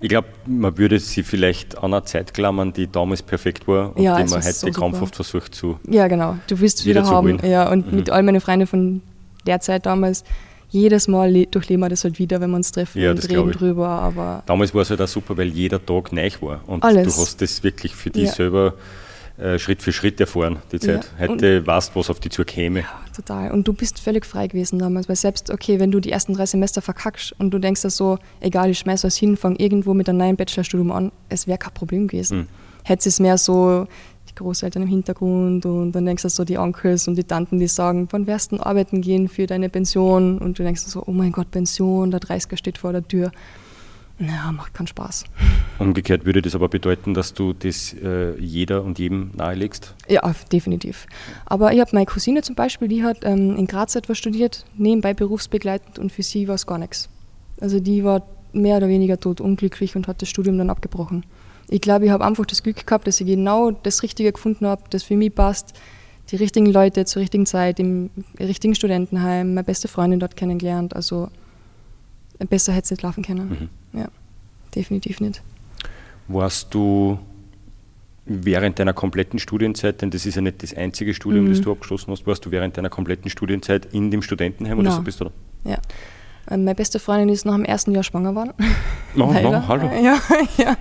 [0.00, 4.02] Ich glaube, man würde sie vielleicht an einer Zeit klammern, die damals perfekt war und
[4.02, 5.78] ja, die man heute so krampfhaft versucht zu.
[5.88, 6.36] Ja, genau.
[6.46, 7.38] Du willst wieder, wieder haben.
[7.42, 7.96] Ja, und mhm.
[7.96, 9.02] mit all meinen Freunden von
[9.46, 10.24] der Zeit damals,
[10.70, 13.88] jedes Mal durchleben wir das halt wieder, wenn wir uns treffen ja, und reden drüber.
[13.88, 16.60] Aber damals war es halt auch super, weil jeder Tag neu war.
[16.66, 17.14] Und alles.
[17.14, 18.32] du hast das wirklich für dich ja.
[18.32, 18.74] selber
[19.58, 21.10] Schritt für Schritt erfahren, die Zeit.
[21.18, 22.80] Ja, Heute weißt was auf die Tour käme.
[22.80, 23.52] Ja, total.
[23.52, 26.46] Und du bist völlig frei gewesen damals, weil selbst, okay, wenn du die ersten drei
[26.46, 30.08] Semester verkackst und du denkst da so, egal, ich schmeiß was hin, fang irgendwo mit
[30.08, 32.38] einem neuen Bachelorstudium an, es wäre kein Problem gewesen.
[32.38, 32.48] Mhm.
[32.82, 33.86] Hätte es mehr so
[34.28, 37.68] die Großeltern im Hintergrund und dann denkst du so die Onkels und die Tanten, die
[37.68, 40.38] sagen, wann wirst du arbeiten gehen für deine Pension?
[40.38, 43.30] Und du denkst so, oh mein Gott, Pension, der 30er steht vor der Tür.
[44.18, 45.24] Naja, macht keinen Spaß.
[45.78, 49.94] Umgekehrt würde das aber bedeuten, dass du das äh, jeder und jedem nahelegst?
[50.08, 51.06] Ja, definitiv.
[51.46, 55.14] Aber ich habe meine Cousine zum Beispiel, die hat ähm, in Graz etwas studiert, nebenbei
[55.14, 57.08] berufsbegleitend und für sie war es gar nichts.
[57.60, 61.24] Also die war mehr oder weniger tot unglücklich und hat das Studium dann abgebrochen.
[61.68, 64.82] Ich glaube, ich habe einfach das Glück gehabt, dass ich genau das Richtige gefunden habe,
[64.90, 65.74] das für mich passt.
[66.30, 70.96] Die richtigen Leute zur richtigen Zeit im richtigen Studentenheim, meine beste Freundin dort kennengelernt.
[70.96, 71.28] Also
[72.46, 73.70] besser hätte es nicht laufen können.
[73.92, 73.98] Mhm.
[73.98, 74.08] Ja,
[74.74, 75.42] definitiv nicht.
[76.28, 77.18] Warst du
[78.28, 81.50] während deiner kompletten Studienzeit, denn das ist ja nicht das einzige Studium, mhm.
[81.50, 84.96] das du abgeschlossen hast, warst du während deiner kompletten Studienzeit in dem Studentenheim oder no.
[84.96, 85.30] so bist du da?
[85.64, 85.78] Ja.
[86.50, 88.52] Ähm, meine beste Freundin ist noch im ersten Jahr schwanger geworden.
[89.14, 89.90] No, no, hallo.
[90.02, 90.20] Ja,
[90.58, 90.76] ja.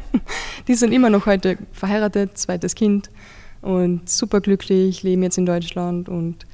[0.67, 3.09] Die sind immer noch heute verheiratet, zweites Kind
[3.61, 6.45] und superglücklich, leben jetzt in Deutschland und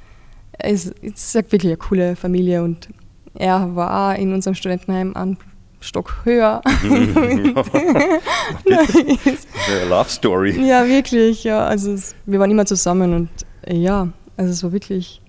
[0.52, 2.88] es ist wirklich eine coole Familie und
[3.34, 5.36] er war in unserem Studentenheim an
[5.84, 6.62] Stock höher.
[9.88, 10.66] Love Story.
[10.66, 11.44] Ja, wirklich.
[11.44, 13.28] Ja, also es, wir waren immer zusammen und
[13.66, 15.20] äh, ja, also es war wirklich.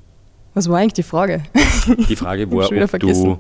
[0.54, 1.44] Was war eigentlich die Frage?
[2.08, 3.38] Die Frage war, ob du,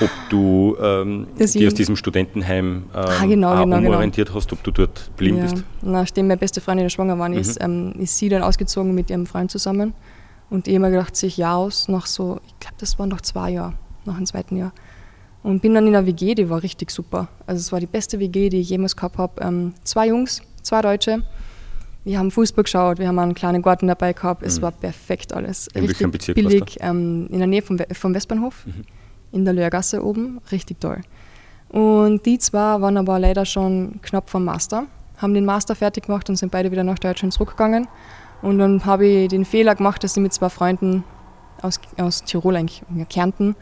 [0.00, 4.38] ob du ähm, dich aus diesem Studentenheim ähm, ah, genau, genau, genau, umorientiert genau.
[4.38, 5.44] hast, ob du dort blieben ja.
[5.44, 5.64] bist.
[5.80, 7.38] Nachdem meine beste Freundin schwanger war, mhm.
[7.38, 9.94] ist, ähm, ist sie dann ausgezogen mit ihrem Freund zusammen.
[10.50, 13.22] Und ich habe mir gedacht, sich ja aus, nach so, ich glaube, das waren noch
[13.22, 13.72] zwei Jahre
[14.04, 14.72] nach dem zweiten Jahr.
[15.42, 17.28] Und bin dann in der WG, die war richtig super.
[17.46, 19.40] Also es war die beste WG, die ich jemals gehabt habe.
[19.42, 21.22] Ähm, zwei Jungs, zwei Deutsche.
[22.04, 24.42] Wir haben Fußball geschaut, wir haben einen kleinen Garten dabei gehabt.
[24.42, 24.62] Es mhm.
[24.62, 25.68] war perfekt alles.
[25.68, 26.78] In richtig Bezirk billig.
[26.80, 28.84] Ähm, in der Nähe vom, vom Westbahnhof, mhm.
[29.32, 30.40] in der Löhrgasse oben.
[30.50, 31.00] Richtig toll.
[31.68, 34.86] Und die zwei waren aber leider schon knapp vom Master,
[35.18, 37.86] haben den Master fertig gemacht und sind beide wieder nach Deutschland zurückgegangen.
[38.42, 41.04] Und dann habe ich den Fehler gemacht, dass ich mit zwei Freunden
[41.62, 43.54] aus, aus Tirol, eigentlich Kärnten,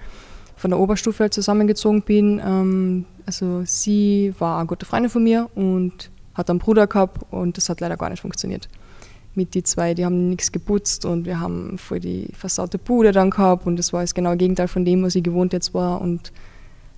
[0.58, 2.40] von der Oberstufe halt zusammengezogen bin.
[2.44, 7.56] Ähm, also sie war eine gute Freundin von mir und hat einen Bruder gehabt und
[7.56, 8.68] das hat leider gar nicht funktioniert.
[9.34, 13.30] mit die zwei, die haben nichts geputzt und wir haben voll die versaute Bude dann
[13.30, 16.32] gehabt und das war das genaue Gegenteil von dem, was ich gewohnt jetzt war und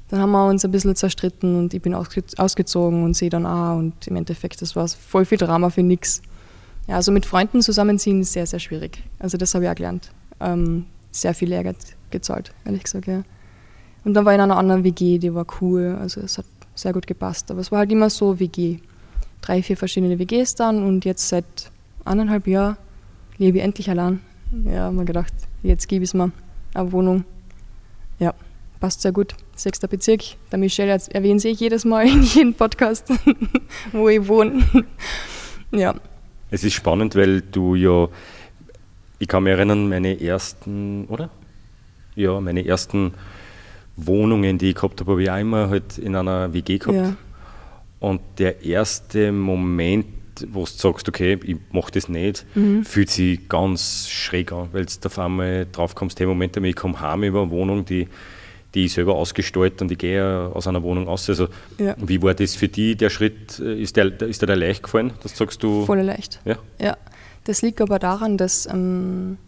[0.08, 3.76] dann haben wir uns ein bisschen zerstritten und ich bin ausgezogen und sie dann auch
[3.76, 6.22] und im Endeffekt, das war voll viel Drama für nichts.
[6.88, 9.04] Ja, also mit Freunden zusammenziehen ist sehr, sehr schwierig.
[9.18, 10.10] Also das habe ich auch gelernt.
[10.40, 11.74] Ähm, sehr viel Ärger
[12.10, 13.22] gezahlt, ehrlich gesagt, ja.
[14.04, 16.92] Und dann war ich in einer anderen WG, die war cool, also es hat sehr
[16.92, 17.50] gut gepasst.
[17.50, 18.78] Aber es war halt immer so WG.
[19.42, 21.70] Drei, vier verschiedene WGs dann und jetzt seit
[22.04, 22.76] anderthalb Jahren
[23.38, 24.20] lebe ich endlich allein.
[24.64, 25.32] Ja, mir gedacht,
[25.62, 26.30] jetzt gebe ich es mir
[26.74, 27.24] eine Wohnung.
[28.18, 28.34] Ja,
[28.80, 29.34] passt sehr gut.
[29.56, 30.22] Sechster Bezirk.
[30.50, 33.08] Der Michelle erwähnt sich jedes Mal in jedem Podcast,
[33.92, 34.62] wo ich wohne.
[35.72, 35.94] ja.
[36.50, 38.08] Es ist spannend, weil du ja,
[39.18, 41.30] ich kann mich erinnern, meine ersten, oder?
[42.16, 43.14] Ja, meine ersten
[44.06, 46.96] Wohnungen, die ich gehabt habe, habe ich auch immer halt in einer WG gehabt.
[46.96, 47.16] Ja.
[48.00, 50.06] Und der erste Moment,
[50.48, 52.84] wo du sagst, okay, ich mache das nicht, mhm.
[52.84, 56.98] fühlt sich ganz schräg an, weil du auf einmal drauf kommst, hey, Moment, ich komme
[57.00, 58.08] heim über eine Wohnung, die,
[58.74, 61.28] die ich selber ausgestaltet und ich gehe aus einer Wohnung aus.
[61.28, 61.94] Also, ja.
[61.98, 63.58] wie war das für dich, der Schritt?
[63.58, 65.12] Ist der, ist der leicht gefallen?
[65.22, 65.84] Das sagst du?
[65.84, 66.40] Voll leicht.
[66.44, 66.56] Ja.
[66.80, 66.96] ja.
[67.44, 69.38] Das liegt aber daran, dass ähm,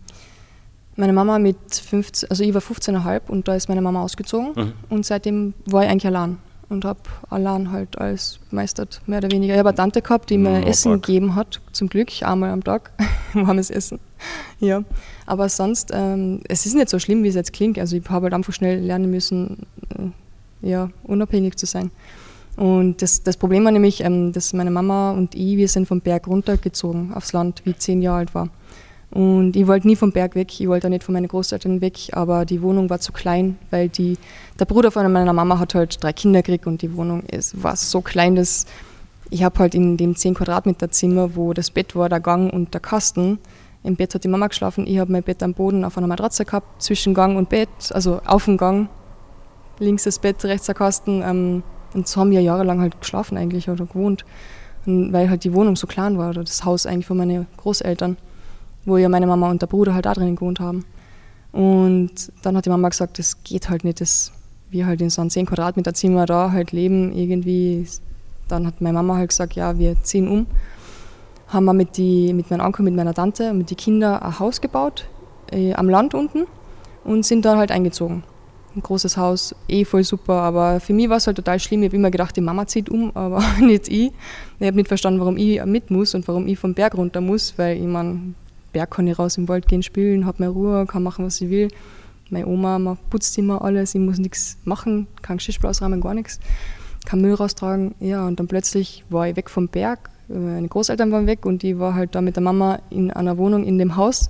[0.96, 4.72] meine Mama mit 15, also ich war 15,5 und da ist meine Mama ausgezogen mhm.
[4.90, 6.38] und seitdem war ich eigentlich allein
[6.72, 7.00] und habe
[7.30, 9.54] allein halt alles meistert, mehr oder weniger.
[9.54, 11.02] Ich habe eine Tante gehabt, die mir no, Essen fuck.
[11.02, 12.90] gegeben hat, zum Glück, einmal am Tag,
[13.34, 14.00] warmes Essen.
[14.58, 14.82] Ja,
[15.26, 17.78] aber sonst, ähm, es ist nicht so schlimm, wie es jetzt klingt.
[17.78, 21.90] Also ich habe halt einfach schnell lernen müssen, äh, ja, unabhängig zu sein.
[22.56, 26.00] Und das, das Problem war nämlich, ähm, dass meine Mama und ich, wir sind vom
[26.00, 28.48] Berg runtergezogen aufs Land, wie ich zehn Jahre alt war.
[29.12, 31.98] Und ich wollte nie vom Berg weg, ich wollte auch nicht von meinen Großeltern weg,
[32.12, 34.16] aber die Wohnung war zu klein, weil die,
[34.58, 37.76] der Bruder von meiner Mama hat halt drei Kinder gekriegt und die Wohnung ist, war
[37.76, 38.64] so klein, dass
[39.28, 42.72] ich habe halt in dem 10 Quadratmeter Zimmer, wo das Bett war, der Gang und
[42.72, 43.38] der Kasten,
[43.82, 46.46] im Bett hat die Mama geschlafen, ich habe mein Bett am Boden auf einer Matratze
[46.46, 48.88] gehabt, zwischen Gang und Bett, also auf dem Gang,
[49.78, 51.22] links das Bett, rechts der Kasten.
[51.22, 54.24] Ähm, und so haben wir jahrelang halt geschlafen eigentlich oder gewohnt,
[54.86, 58.16] und weil halt die Wohnung so klein war oder das Haus eigentlich von meinen Großeltern
[58.84, 60.84] wo ja meine Mama und der Bruder halt da drinnen gewohnt haben.
[61.52, 64.32] Und dann hat die Mama gesagt, das geht halt nicht, dass
[64.70, 67.12] wir halt in so einem 10 Quadratmeter Zimmer da halt leben.
[67.12, 67.86] Irgendwie,
[68.48, 70.46] dann hat meine Mama halt gesagt, ja, wir ziehen um.
[71.48, 74.38] Haben wir mit, die, mit meinem Onkel, mit meiner Tante und mit den Kindern ein
[74.38, 75.06] Haus gebaut,
[75.52, 76.46] äh, am Land unten
[77.04, 78.24] und sind da halt eingezogen.
[78.74, 81.82] Ein großes Haus, eh voll super, aber für mich war es halt total schlimm.
[81.82, 84.12] Ich habe immer gedacht, die Mama zieht um, aber nicht ich.
[84.58, 87.52] Ich habe nicht verstanden, warum ich mit muss und warum ich vom Berg runter muss,
[87.58, 88.32] weil ich meine,
[88.72, 91.50] Berg kann ich raus im Wald gehen, spielen, habe meine Ruhe, kann machen, was ich
[91.50, 91.68] will.
[92.30, 96.40] Meine Oma putzt immer alles, ich muss nichts machen, kein Geschirrspül ausräumen, gar nichts.
[97.04, 97.94] Kein Müll raustragen.
[98.00, 100.10] Ja, und dann plötzlich war ich weg vom Berg.
[100.28, 103.64] Meine Großeltern waren weg und ich war halt da mit der Mama in einer Wohnung
[103.64, 104.28] in dem Haus.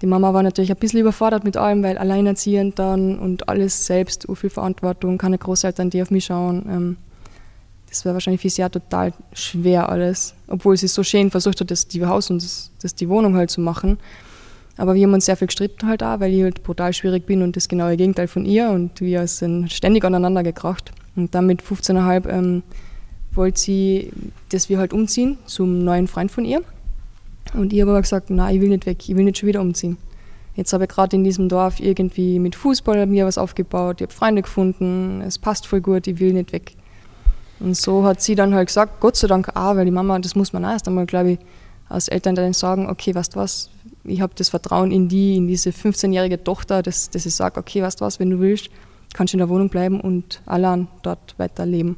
[0.00, 4.26] Die Mama war natürlich ein bisschen überfordert mit allem, weil alleinerziehend dann und alles selbst,
[4.34, 6.66] viel Verantwortung, keine Großeltern, die auf mich schauen.
[6.68, 6.96] Ähm,
[7.88, 11.70] das war wahrscheinlich für sie auch total schwer alles, obwohl sie so schön versucht hat,
[11.70, 13.98] das die Haus und das, das die Wohnung halt zu machen.
[14.76, 17.42] Aber wir haben uns sehr viel gestritten halt auch, weil ich halt brutal schwierig bin
[17.42, 20.92] und das genaue Gegenteil von ihr und wir sind ständig aneinander gekracht.
[21.16, 22.62] Und dann mit 15,5 ähm,
[23.32, 24.12] wollte sie,
[24.50, 26.62] dass wir halt umziehen zum neuen Freund von ihr.
[27.54, 29.60] Und ich habe aber gesagt, nein, ich will nicht weg, ich will nicht schon wieder
[29.60, 29.96] umziehen.
[30.54, 34.12] Jetzt habe ich gerade in diesem Dorf irgendwie mit Fußball mir was aufgebaut, ich habe
[34.12, 36.74] Freunde gefunden, es passt voll gut, ich will nicht weg.
[37.60, 40.34] Und so hat sie dann halt gesagt, Gott sei Dank auch, weil die Mama, das
[40.34, 41.38] muss man auch erst einmal, glaube ich,
[41.88, 43.70] als Eltern dann sagen, okay, weißt du was,
[44.04, 47.82] ich habe das Vertrauen in die, in diese 15-jährige Tochter, dass, dass ich sage, okay,
[47.82, 48.68] weißt du was, wenn du willst,
[49.14, 51.96] kannst du in der Wohnung bleiben und allein dort weiterleben.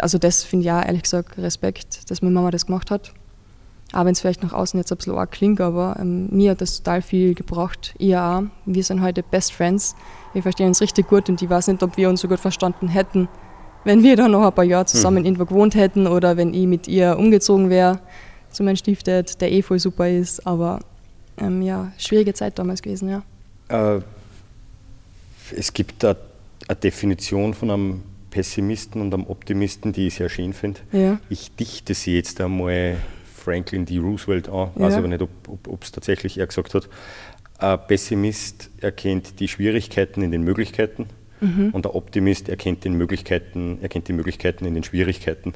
[0.00, 3.12] Also das finde ich auch, ehrlich gesagt, Respekt, dass meine Mama das gemacht hat.
[3.92, 6.60] Auch wenn es vielleicht nach außen jetzt ein bisschen arg klingt, aber ähm, mir hat
[6.60, 7.94] das total viel gebracht.
[7.98, 8.42] Ihr auch.
[8.64, 9.94] Wir sind heute Best Friends.
[10.32, 12.88] Wir verstehen uns richtig gut und ich weiß nicht, ob wir uns so gut verstanden
[12.88, 13.28] hätten,
[13.84, 15.26] wenn wir dann noch ein paar Jahre zusammen mhm.
[15.26, 18.00] irgendwo gewohnt hätten oder wenn ich mit ihr umgezogen wäre
[18.50, 20.46] zu meinem Stiefdad, der eh voll super ist.
[20.46, 20.80] Aber
[21.38, 23.22] ähm, ja, schwierige Zeit damals gewesen, ja.
[23.68, 24.02] Äh,
[25.56, 26.16] es gibt eine,
[26.68, 30.80] eine Definition von einem Pessimisten und einem Optimisten, die ich sehr schön finde.
[30.92, 31.18] Ja.
[31.28, 32.96] Ich dichte sie jetzt einmal
[33.34, 33.98] Franklin D.
[33.98, 34.82] Roosevelt an, ja.
[34.82, 36.88] weiß aber nicht, ob es tatsächlich er gesagt hat.
[37.58, 41.08] Ein Pessimist erkennt die Schwierigkeiten in den Möglichkeiten
[41.42, 41.70] Mhm.
[41.72, 45.52] Und der Optimist erkennt, den Möglichkeiten, erkennt die Möglichkeiten in den Schwierigkeiten.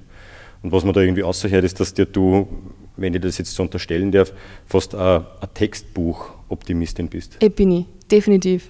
[0.62, 2.48] Und was man da irgendwie außerhört, ist, dass dir du,
[2.96, 4.32] wenn ich das jetzt so unterstellen darf,
[4.66, 7.36] fast ein, Textbuch-Optimistin bist.
[7.40, 8.68] Ich bin ich, definitiv.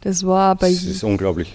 [0.00, 1.04] Das war bei, das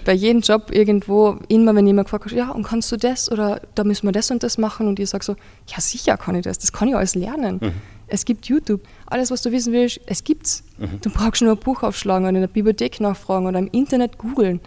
[0.04, 3.62] bei jedem Job irgendwo, immer wenn jemand gefragt hat, ja, und kannst du das oder
[3.74, 5.34] da müssen wir das und das machen und ich sage so,
[5.66, 7.58] ja sicher kann ich das, das kann ich alles lernen.
[7.62, 7.72] Mhm.
[8.06, 8.82] Es gibt YouTube.
[9.06, 10.62] Alles, was du wissen willst, es gibt's.
[10.76, 11.00] Mhm.
[11.00, 14.60] Du brauchst nur ein Buch aufschlagen oder in der Bibliothek nachfragen oder im Internet googeln.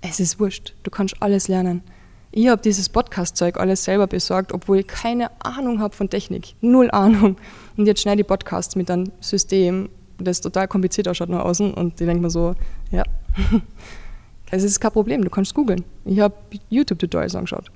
[0.00, 0.74] Es ist wurscht.
[0.82, 1.82] Du kannst alles lernen.
[2.30, 6.54] Ich habe dieses Podcast-Zeug alles selber besorgt, obwohl ich keine Ahnung habe von Technik.
[6.60, 7.36] Null Ahnung.
[7.76, 11.72] Und jetzt schneide ich Podcasts mit einem System, das total kompliziert ausschaut nach außen.
[11.74, 12.54] Und ich denke mir so,
[12.92, 13.02] ja,
[14.50, 15.84] es ist kein Problem, du kannst googeln.
[16.04, 16.34] Ich habe
[16.68, 17.70] YouTube-Tutorials angeschaut.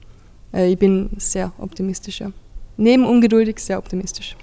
[0.53, 2.31] Äh, ich bin sehr optimistisch, ja.
[2.77, 4.37] Neben ungeduldig sehr optimistisch.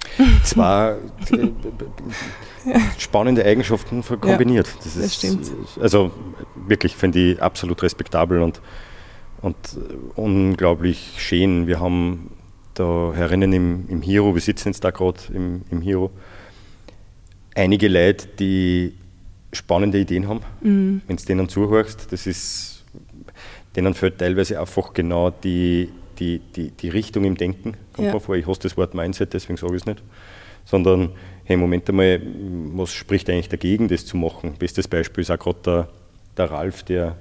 [0.44, 0.96] Zwei
[1.32, 4.68] äh, spannende Eigenschaften kombiniert.
[4.68, 5.52] Ja, das, ist, das stimmt.
[5.82, 6.12] Also
[6.68, 8.62] wirklich finde ich absolut respektabel und
[9.42, 9.78] und
[10.16, 11.68] unglaublich schön.
[11.68, 12.32] Wir haben
[12.74, 16.12] da herinnen im, im Hero, wir sitzen jetzt da gerade im, im Hero,
[17.56, 18.94] einige Leute, die
[19.52, 21.02] spannende Ideen haben, mhm.
[21.08, 22.12] wenn du denen zuhörst.
[22.12, 22.86] Das ist,
[23.76, 25.90] denen fällt teilweise einfach genau die,
[26.20, 27.76] die, die, die Richtung im Denken.
[27.94, 28.14] Kommt ja.
[28.14, 30.04] mir vor, ich hasse das Wort Mindset, deswegen sage ich es nicht.
[30.66, 31.10] Sondern,
[31.46, 32.22] hey, Moment einmal,
[32.74, 34.56] was spricht eigentlich dagegen, das zu machen?
[34.60, 35.90] Bestes Beispiel ist auch gerade der,
[36.38, 37.16] der Ralf, der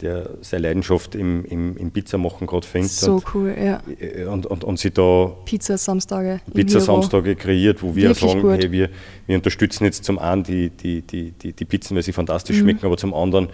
[0.00, 2.90] der seine Leidenschaft im, im, im Pizzamachen gerade fängt.
[2.90, 3.82] So und, cool, ja.
[4.30, 8.62] Und, und, und sie da Pizza-Samstage Pizza-Samstage kreiert, wo wir sagen, gut.
[8.62, 8.90] hey, wir,
[9.26, 12.60] wir unterstützen jetzt zum einen die, die, die, die, die Pizzen, weil sie fantastisch mhm.
[12.60, 13.48] schmecken, aber zum anderen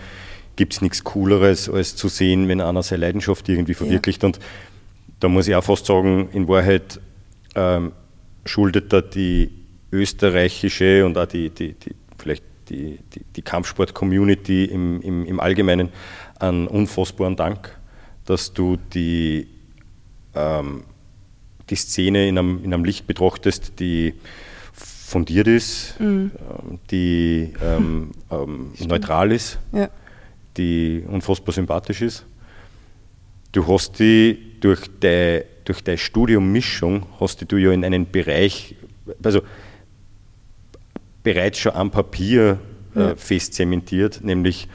[0.57, 4.23] gibt es nichts Cooleres, als zu sehen, wenn einer seine Leidenschaft irgendwie verwirklicht.
[4.23, 4.29] Ja.
[4.29, 4.41] Und
[5.23, 7.01] da muss ich auch fast sagen, in Wahrheit
[7.55, 7.93] ähm,
[8.45, 9.53] schuldet da die
[9.93, 15.91] österreichische und auch die, die, die vielleicht die, die, die Kampfsport-Community im, im, im Allgemeinen
[16.41, 17.79] einen unfassbaren Dank,
[18.25, 19.47] dass du die,
[20.35, 20.83] ähm,
[21.71, 24.15] die Szene in einem, in einem Licht betrachtest, die
[24.73, 26.33] fundiert ist, mhm.
[26.35, 29.89] Ähm, die ähm, ähm, neutral ist, ja.
[30.57, 32.27] die unfassbar sympathisch ist.
[33.53, 38.75] Du hast die durch deine durch deine Studiummischung hast du ja in einen Bereich,
[39.23, 39.43] also
[41.23, 42.59] bereits schon am Papier
[42.97, 43.17] äh, ja.
[43.17, 44.69] fest zementiert, nämlich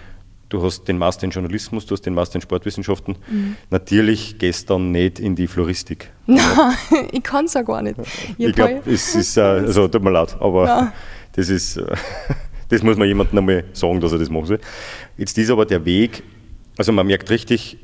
[0.50, 3.17] du hast den Master in Journalismus, du hast den Master in Sportwissenschaften.
[3.30, 3.58] Mhm.
[3.69, 6.10] Natürlich gestern nicht in die Floristik.
[6.26, 6.76] Nein,
[7.12, 7.95] ich kann es ja gar nicht.
[8.38, 10.93] Ich, ich glaube, es ist, äh, also tut mir leid, aber ja.
[11.34, 11.86] das ist, äh,
[12.69, 14.60] das muss man jemandem einmal sagen, dass er das machen soll.
[15.17, 16.23] Jetzt ist aber der Weg,
[16.78, 17.78] also man merkt richtig,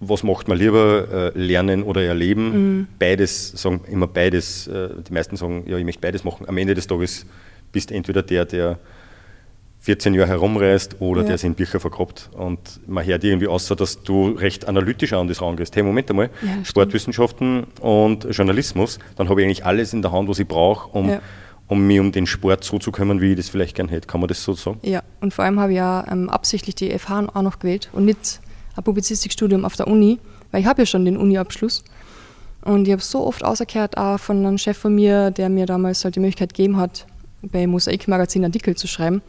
[0.00, 2.78] was macht man lieber, äh, lernen oder erleben?
[2.78, 2.86] Mhm.
[2.98, 6.48] Beides, sagen immer beides, die meisten sagen, ja, ich möchte beides machen.
[6.48, 7.26] Am Ende des Tages
[7.72, 8.78] bist du entweder der, der
[9.86, 11.28] 14 Jahre herumreist oder ja.
[11.28, 12.28] der sich in Bücher verkauft.
[12.32, 15.76] Und man hört irgendwie außer, dass du recht analytisch an das rangehst.
[15.76, 20.28] Hey, Moment einmal, ja, Sportwissenschaften und Journalismus, dann habe ich eigentlich alles in der Hand,
[20.28, 21.20] was ich brauche, um, ja.
[21.68, 24.08] um mich um den Sport so zu kümmern, wie ich das vielleicht gern hätte.
[24.08, 24.80] Kann man das so sagen?
[24.82, 28.06] Ja, und vor allem habe ich ja ähm, absichtlich die FH auch noch gewählt und
[28.06, 28.40] nicht
[28.76, 30.18] ein Publizistikstudium auf der Uni,
[30.50, 31.84] weil ich habe ja schon den Uni-Abschluss.
[32.62, 36.04] Und ich habe so oft auserkehrt, auch von einem Chef von mir, der mir damals
[36.04, 37.06] halt die Möglichkeit gegeben hat,
[37.42, 39.22] bei Mosaik Magazin Artikel zu schreiben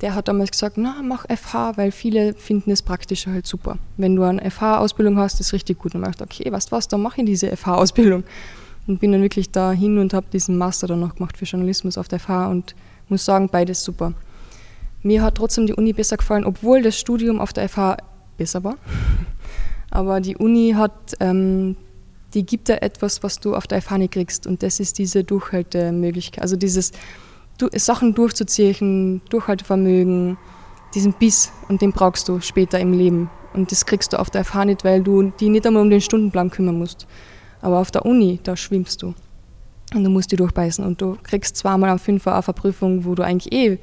[0.00, 3.78] der hat damals gesagt, na, mach FH, weil viele finden das Praktische halt super.
[3.96, 5.94] Wenn du eine FH-Ausbildung hast, ist richtig gut.
[5.94, 8.24] Und ich dachte, okay, weißt du was, dann mache ich diese FH-Ausbildung.
[8.86, 11.98] Und bin dann wirklich da hin und habe diesen Master dann noch gemacht für Journalismus
[11.98, 12.74] auf der FH und
[13.08, 14.12] muss sagen, beides super.
[15.02, 17.96] Mir hat trotzdem die Uni besser gefallen, obwohl das Studium auf der FH
[18.36, 18.76] besser war.
[19.90, 21.76] Aber die Uni hat, ähm,
[22.34, 24.46] die gibt da etwas, was du auf der nicht kriegst.
[24.46, 26.42] Und das ist diese Durchhaltemöglichkeit.
[26.42, 26.92] Also dieses,
[27.58, 30.36] du, Sachen durchzuziehen, Durchhaltevermögen,
[30.94, 33.30] diesen Biss und den brauchst du später im Leben.
[33.54, 36.00] Und das kriegst du auf der FH nicht, weil du die nicht einmal um den
[36.00, 37.06] Stundenplan kümmern musst.
[37.62, 39.14] Aber auf der Uni, da schwimmst du.
[39.94, 40.84] Und du musst die durchbeißen.
[40.84, 43.78] Und du kriegst zweimal am Fünfer auf eine Prüfung, wo du eigentlich eh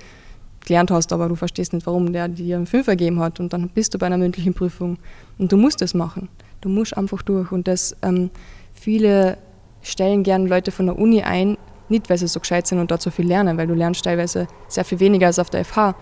[0.65, 3.39] gelernt hast, aber du verstehst nicht, warum der dir einen Fünfer gegeben hat.
[3.39, 4.97] Und dann bist du bei einer mündlichen Prüfung.
[5.37, 6.29] Und du musst das machen.
[6.61, 7.51] Du musst einfach durch.
[7.51, 8.29] Und das, ähm,
[8.73, 9.37] viele
[9.81, 11.57] stellen gern Leute von der Uni ein,
[11.89, 14.47] nicht, weil sie so gescheit sind und dort so viel lernen, weil du lernst teilweise
[14.67, 15.95] sehr viel weniger als auf der FH.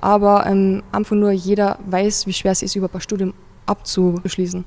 [0.00, 3.34] Aber ähm, einfach nur jeder weiß, wie schwer es ist, über ein Studium
[3.66, 4.64] abzuschließen.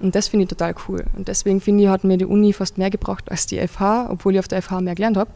[0.00, 1.04] Und das finde ich total cool.
[1.16, 4.34] Und deswegen finde ich, hat mir die Uni fast mehr gebraucht als die FH, obwohl
[4.34, 5.30] ich auf der FH mehr gelernt habe.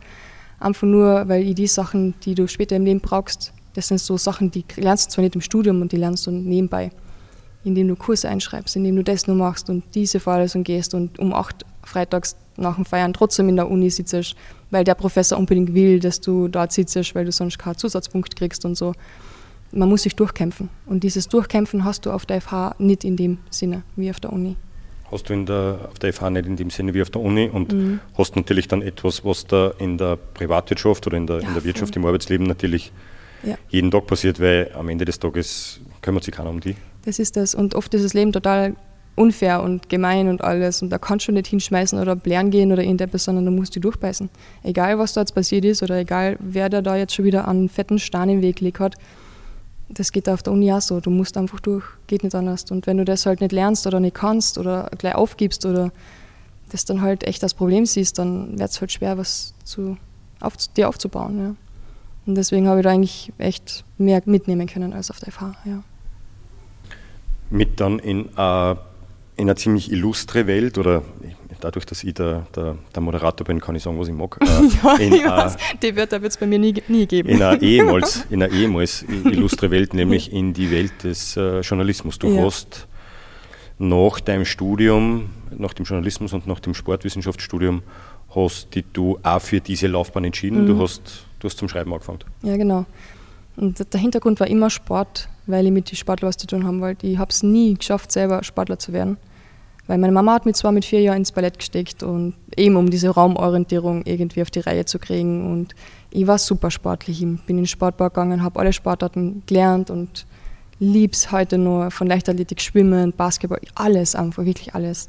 [0.60, 4.16] Einfach nur, weil ich die Sachen, die du später im Leben brauchst, das sind so
[4.16, 6.90] Sachen, die lernst du zwar nicht im Studium und die lernst du nebenbei,
[7.62, 11.32] indem du Kurse einschreibst, indem du das nur machst und diese Vorlesung gehst und um
[11.32, 14.34] acht freitags nach dem Feiern trotzdem in der Uni sitzt,
[14.70, 18.64] weil der Professor unbedingt will, dass du dort sitzt, weil du sonst keinen Zusatzpunkt kriegst
[18.64, 18.94] und so.
[19.70, 20.70] Man muss sich durchkämpfen.
[20.86, 24.32] Und dieses Durchkämpfen hast du auf der FH nicht in dem Sinne wie auf der
[24.32, 24.56] Uni.
[25.10, 27.48] Hast du in der, auf der FH nicht in dem Sinne wie auf der Uni
[27.48, 28.00] und mhm.
[28.16, 31.64] hast natürlich dann etwas, was da in der Privatwirtschaft oder in der, ja, in der
[31.64, 32.02] Wirtschaft, voll.
[32.02, 32.92] im Arbeitsleben natürlich
[33.42, 33.56] ja.
[33.68, 36.76] jeden Tag passiert, weil am Ende des Tages kümmert sich keiner um die.
[37.04, 37.54] Das ist das.
[37.54, 38.76] Und oft ist das Leben total
[39.18, 40.80] unfair und gemein und alles.
[40.82, 43.82] Und da kannst du nicht hinschmeißen oder blären gehen oder irgendetwas, sondern du musst dich
[43.82, 44.30] durchbeißen.
[44.62, 47.98] Egal, was da jetzt passiert ist oder egal, wer da jetzt schon wieder einen fetten
[47.98, 48.94] Stein im Weg gelegt hat,
[49.88, 51.00] das geht auf der Uni auch so.
[51.00, 52.70] Du musst einfach durch, geht nicht anders.
[52.70, 55.90] Und wenn du das halt nicht lernst oder nicht kannst oder gleich aufgibst oder
[56.70, 59.96] das dann halt echt das Problem siehst, dann wird es halt schwer, was zu,
[60.40, 61.38] auf, dir aufzubauen.
[61.38, 61.54] Ja.
[62.26, 65.54] Und deswegen habe ich da eigentlich echt mehr mitnehmen können als auf der FH.
[65.64, 65.82] Ja.
[67.48, 68.76] Mit dann in, äh, in
[69.38, 71.02] eine ziemlich illustre Welt oder
[71.60, 74.38] dadurch, dass ich der, der, der, Moderator bin, kann ich sagen, was ich mag.
[74.48, 77.28] Äh, ja, in, ich weiß, die Wörter wird es bei mir nie, nie geben.
[77.28, 82.18] In einer ehemals, in einer ehemals illustre Welt, nämlich in die Welt des äh, Journalismus.
[82.18, 82.44] Du ja.
[82.44, 82.86] hast
[83.78, 87.82] nach deinem Studium, nach dem Journalismus und nach dem Sportwissenschaftsstudium,
[88.34, 90.62] hast die du auch für diese Laufbahn entschieden.
[90.62, 90.66] Mhm.
[90.66, 92.20] Du, hast, du hast zum Schreiben angefangen.
[92.42, 92.86] Ja, genau.
[93.56, 96.80] Und der Hintergrund war immer Sport, weil ich mit den Sportlern was zu tun haben
[96.80, 97.06] wollte.
[97.06, 99.16] Ich habe es nie geschafft, selber Sportler zu werden.
[99.88, 102.90] Weil meine Mama hat mich zwar mit vier Jahren ins Ballett gesteckt und eben um
[102.90, 105.50] diese Raumorientierung irgendwie auf die Reihe zu kriegen.
[105.50, 105.74] Und
[106.10, 107.22] ich war super sportlich.
[107.22, 110.26] Ich bin in den Sportbau gegangen, habe alle Sportarten gelernt und
[110.78, 115.08] lieb's heute nur von Leichtathletik, Schwimmen, Basketball, alles einfach, wirklich alles.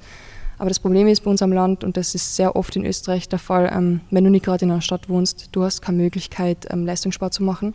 [0.58, 3.30] Aber das Problem ist bei uns am Land, und das ist sehr oft in Österreich
[3.30, 6.68] der Fall, ähm, wenn du nicht gerade in einer Stadt wohnst, du hast keine Möglichkeit,
[6.70, 7.74] ähm, Leistungssport zu machen,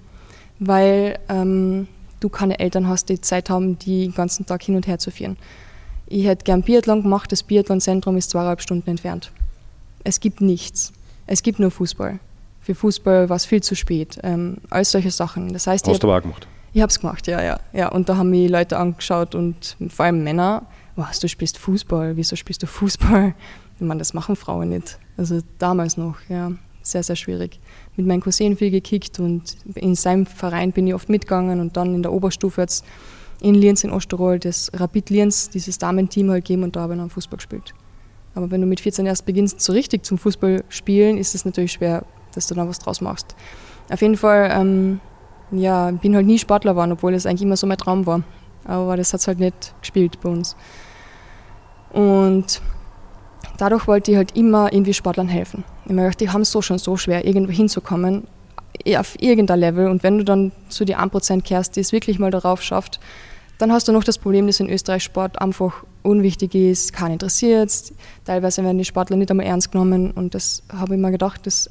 [0.58, 1.86] weil ähm,
[2.20, 5.10] du keine Eltern hast, die Zeit haben, die den ganzen Tag hin und her zu
[5.10, 5.36] führen.
[6.14, 9.32] Ich hätte gern Biathlon gemacht, das Biathlon-Zentrum ist zweieinhalb Stunden entfernt.
[10.04, 10.92] Es gibt nichts.
[11.26, 12.20] Es gibt nur Fußball.
[12.60, 14.20] Für Fußball war es viel zu spät.
[14.22, 15.52] Ähm, all solche Sachen.
[15.52, 16.46] Das heißt, Hast du aber gemacht?
[16.72, 17.88] Ich habe es gemacht, ja, ja, ja.
[17.88, 20.66] Und da haben mich Leute angeschaut und vor allem Männer.
[20.94, 22.16] Was, du spielst Fußball?
[22.16, 23.34] Wieso spielst du Fußball?
[23.76, 25.00] Ich meine, das machen Frauen nicht.
[25.16, 27.58] Also damals noch, ja, sehr, sehr schwierig.
[27.96, 31.92] Mit meinem Cousin viel gekickt und in seinem Verein bin ich oft mitgegangen und dann
[31.92, 32.84] in der Oberstufe jetzt
[33.44, 36.98] in Lienz in Osttirol das Rapid Lienz, dieses Damenteam halt gegeben und da habe ich
[36.98, 37.74] dann Fußball gespielt.
[38.34, 41.72] Aber wenn du mit 14 erst beginnst, so richtig zum Fußball spielen, ist es natürlich
[41.72, 42.04] schwer,
[42.34, 43.36] dass du da was draus machst.
[43.90, 45.00] Auf jeden Fall, ähm,
[45.50, 48.22] ja, bin halt nie Sportler geworden, obwohl das eigentlich immer so mein Traum war.
[48.64, 50.56] Aber das hat es halt nicht gespielt bei uns.
[51.92, 52.62] Und
[53.58, 55.64] dadurch wollte ich halt immer irgendwie Sportlern helfen.
[55.84, 58.26] Ich gedacht, die haben es so schon so schwer, irgendwo hinzukommen,
[58.96, 59.88] auf irgendein Level.
[59.88, 63.00] Und wenn du dann zu die 1% kehrst, die es wirklich mal darauf schafft,
[63.58, 67.70] dann hast du noch das Problem, dass in Österreich Sport einfach unwichtig ist, keinen interessiert.
[68.24, 71.70] Teilweise werden die Sportler nicht einmal ernst genommen und das habe ich mir gedacht, das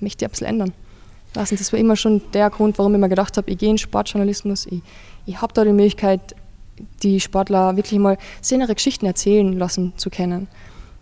[0.00, 0.72] möchte ich ein bisschen ändern.
[1.32, 4.66] Das war immer schon der Grund, warum ich mir gedacht habe, ich gehe in Sportjournalismus,
[4.66, 4.80] ich,
[5.26, 6.34] ich habe da die Möglichkeit,
[7.02, 8.16] die Sportler wirklich mal
[8.50, 10.48] ihre Geschichten erzählen lassen zu können.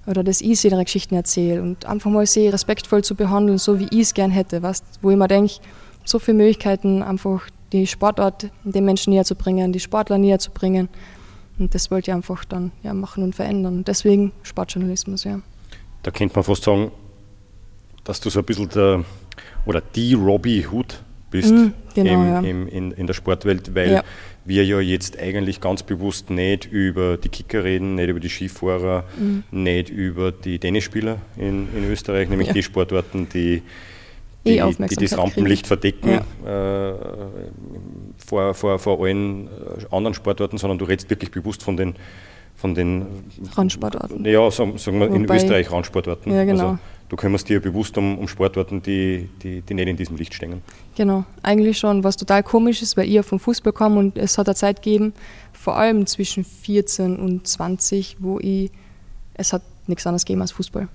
[0.07, 3.89] Oder dass ich ihre Geschichten erzähle und einfach mal sie respektvoll zu behandeln, so wie
[3.91, 4.63] ich es gern hätte.
[4.63, 4.85] Weißt?
[5.03, 5.55] Wo ich mir denke,
[6.05, 10.51] so viele Möglichkeiten, einfach die Sportart den Menschen näher zu bringen, die Sportler näher zu
[10.51, 10.89] bringen.
[11.59, 13.85] Und das wollte ich einfach dann ja, machen und verändern.
[13.85, 15.41] Deswegen Sportjournalismus, ja.
[16.03, 16.91] Da könnte man fast sagen,
[18.05, 19.05] dass du so ein bisschen der,
[19.65, 22.41] oder die Robbie Hood bist mm, genau, im, ja.
[22.41, 24.05] im, in, in der Sportwelt, weil ja.
[24.45, 29.05] wir ja jetzt eigentlich ganz bewusst nicht über die Kicker reden, nicht über die Skifahrer,
[29.19, 29.63] mm.
[29.63, 33.63] nicht über die Tennisspieler in, in Österreich, nämlich die Sportarten, die
[34.47, 36.91] die, eh die, das Rampenlicht verdecken ja.
[36.91, 36.95] äh,
[38.19, 39.51] vor, vor, vor allen äh,
[39.95, 41.95] anderen Sportarten, sondern du redest wirklich bewusst von den
[42.57, 43.07] von den
[43.53, 44.25] Randsportarten.
[44.25, 46.33] Ja, sagen, sagen wir Wobei, in Österreich Randsportarten.
[46.33, 46.71] Ja, genau.
[46.71, 46.79] Also,
[47.09, 50.63] du kümmerst dir bewusst um, um Sportarten, die, die, die nicht in diesem Licht stehen.
[50.97, 54.49] Genau, eigentlich schon, was total komisch ist, weil ich vom Fußball komme und es hat
[54.49, 55.13] eine Zeit gegeben,
[55.53, 58.71] vor allem zwischen 14 und 20, wo ich,
[59.35, 60.89] es hat nichts anderes gegeben als Fußball.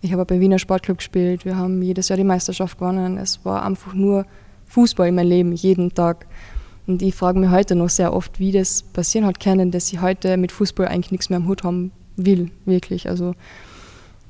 [0.00, 3.18] Ich habe beim Wiener Sportclub gespielt, wir haben jedes Jahr die Meisterschaft gewonnen.
[3.18, 4.26] Es war einfach nur
[4.66, 6.26] Fußball in meinem Leben, jeden Tag.
[6.86, 10.00] Und ich frage mich heute noch sehr oft, wie das passieren hat können, dass ich
[10.00, 13.08] heute mit Fußball eigentlich nichts mehr am Hut haben will, wirklich.
[13.08, 13.34] Also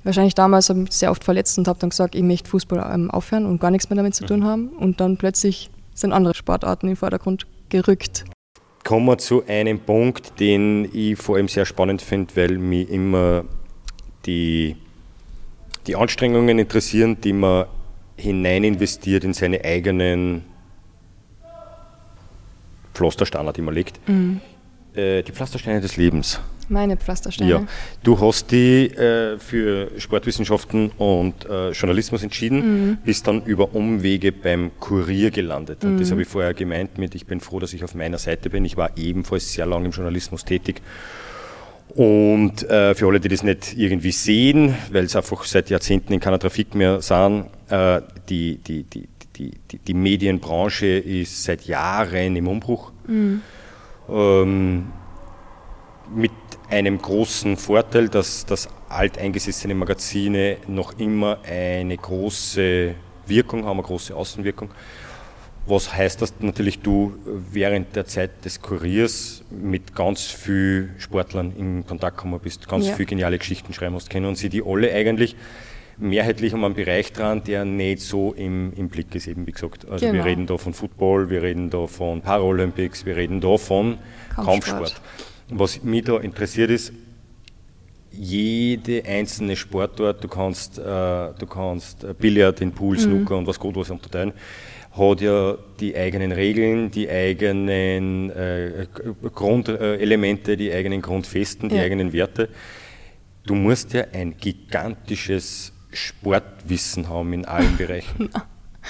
[0.05, 3.11] wahrscheinlich damals habe ich sehr oft verletzt und habe dann gesagt, ich möchte Fußball ähm,
[3.11, 4.69] aufhören und gar nichts mehr damit zu tun haben.
[4.69, 8.25] Und dann plötzlich sind andere Sportarten in den Vordergrund gerückt.
[8.85, 13.45] Kommen wir zu einem Punkt, den ich vor allem sehr spannend finde, weil mich immer
[14.25, 14.77] die
[15.89, 17.67] die Anstrengungen interessieren, die man
[18.17, 20.45] hinein investiert in seine eigenen
[22.95, 23.99] Pflastersteine, die man legt.
[24.09, 24.41] Mhm.
[24.95, 26.41] Äh, die Pflastersteine des Lebens.
[26.69, 27.51] Meine Pflastersteine.
[27.51, 27.67] Ja.
[28.03, 32.99] Du hast die äh, für Sportwissenschaften und äh, Journalismus entschieden, mhm.
[33.05, 35.85] bist dann über Umwege beim Kurier gelandet.
[35.85, 35.99] Und mhm.
[36.01, 38.65] das habe ich vorher gemeint mit, ich bin froh, dass ich auf meiner Seite bin.
[38.67, 40.83] Ich war ebenfalls sehr lange im Journalismus tätig
[41.95, 46.21] und äh, für alle, die das nicht irgendwie sehen, weil es einfach seit Jahrzehnten in
[46.21, 52.37] keiner Trafik mehr sind, äh, die, die, die, die, die, die, Medienbranche ist seit Jahren
[52.37, 52.93] im Umbruch.
[53.07, 53.43] Mhm.
[54.09, 54.93] Ähm,
[56.15, 56.33] mit
[56.71, 62.95] einem großen Vorteil, dass das alteingesessene Magazine noch immer eine große
[63.27, 64.71] Wirkung haben, eine große Außenwirkung.
[65.69, 67.13] Was heißt, dass natürlich du
[67.53, 72.95] während der Zeit des Kuriers mit ganz vielen Sportlern in Kontakt gekommen bist, ganz ja.
[72.95, 75.37] viele geniale Geschichten schreiben können und sie die alle eigentlich
[75.99, 79.87] mehrheitlich um einen Bereich dran, der nicht so im, im Blick ist, eben wie gesagt.
[79.87, 80.19] Also genau.
[80.19, 83.99] wir reden da von Football, wir reden da von Paralympics, wir reden da von
[84.35, 84.65] Kampfsport.
[84.65, 85.03] Kampfsport.
[85.51, 86.93] Was mich da interessiert ist,
[88.11, 93.01] jede einzelne Sportart, du kannst, äh, du kannst Billard, den Pool, mhm.
[93.01, 93.41] Snooker mhm.
[93.41, 94.33] und was Gott was unterteilen,
[94.99, 98.87] hat ja die eigenen Regeln, die eigenen äh,
[99.35, 101.83] Grundelemente, die eigenen Grundfesten, die ja.
[101.83, 102.49] eigenen Werte.
[103.45, 108.31] Du musst ja ein gigantisches Sportwissen haben in allen Bereichen.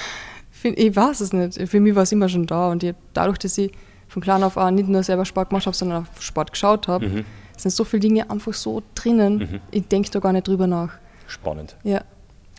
[0.63, 1.69] ich weiß es nicht.
[1.69, 3.73] Für mich war es immer schon da und ich, dadurch, dass ich
[4.09, 7.07] von klein auf an nicht nur selber Sport gemacht habe, sondern auch Sport geschaut habe,
[7.07, 7.25] mhm.
[7.57, 9.39] sind so viele Dinge einfach so drinnen.
[9.39, 9.61] Mhm.
[9.71, 10.93] Ich denke da gar nicht drüber nach.
[11.27, 11.77] Spannend.
[11.85, 12.03] Ja.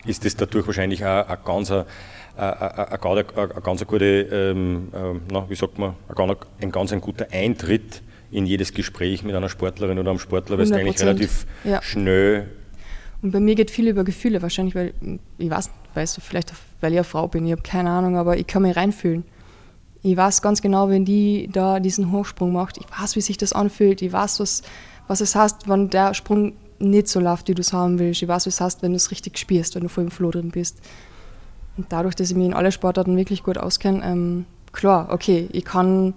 [0.06, 1.72] Ist das dadurch wahrscheinlich auch ein ganz,
[2.40, 5.94] ein, ein, ein ganz gute, ähm, ähm, na, wie sagt man,
[6.60, 10.64] ein, ganz ein guter Eintritt in jedes Gespräch mit einer Sportlerin oder einem Sportler, weil
[10.64, 11.82] es eigentlich relativ ja.
[11.82, 12.48] schnell
[13.22, 14.94] und bei mir geht viel über Gefühle, wahrscheinlich, weil
[15.38, 18.38] ich weiß, weißt du, vielleicht weil ich eine Frau bin, ich habe keine Ahnung, aber
[18.38, 19.24] ich kann mich reinfühlen.
[20.02, 23.52] Ich weiß ganz genau, wenn die da diesen Hochsprung macht, ich weiß, wie sich das
[23.52, 24.62] anfühlt, ich weiß, was,
[25.06, 28.22] was es heißt, wenn der Sprung nicht so läuft, wie du es haben willst.
[28.22, 30.30] Ich weiß, was es heißt, wenn du es richtig spürst, wenn du voll im Flow
[30.30, 30.78] drin bist.
[31.88, 36.14] Dadurch, dass ich mich in alle Sportarten wirklich gut auskenne, ähm, klar, okay, ich kann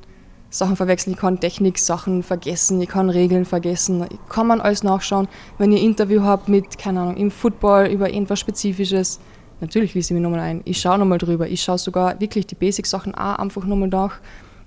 [0.49, 5.27] Sachen verwechseln, ich kann Technik-Sachen vergessen, ich kann Regeln vergessen, ich kann man alles nachschauen.
[5.57, 9.19] Wenn ihr Interview habt mit, keine Ahnung, im Football über irgendwas Spezifisches,
[9.61, 10.61] natürlich lese ich mich nochmal ein.
[10.65, 11.47] Ich schaue nochmal drüber.
[11.47, 14.19] Ich schaue sogar wirklich die Basic-Sachen auch einfach nochmal nach,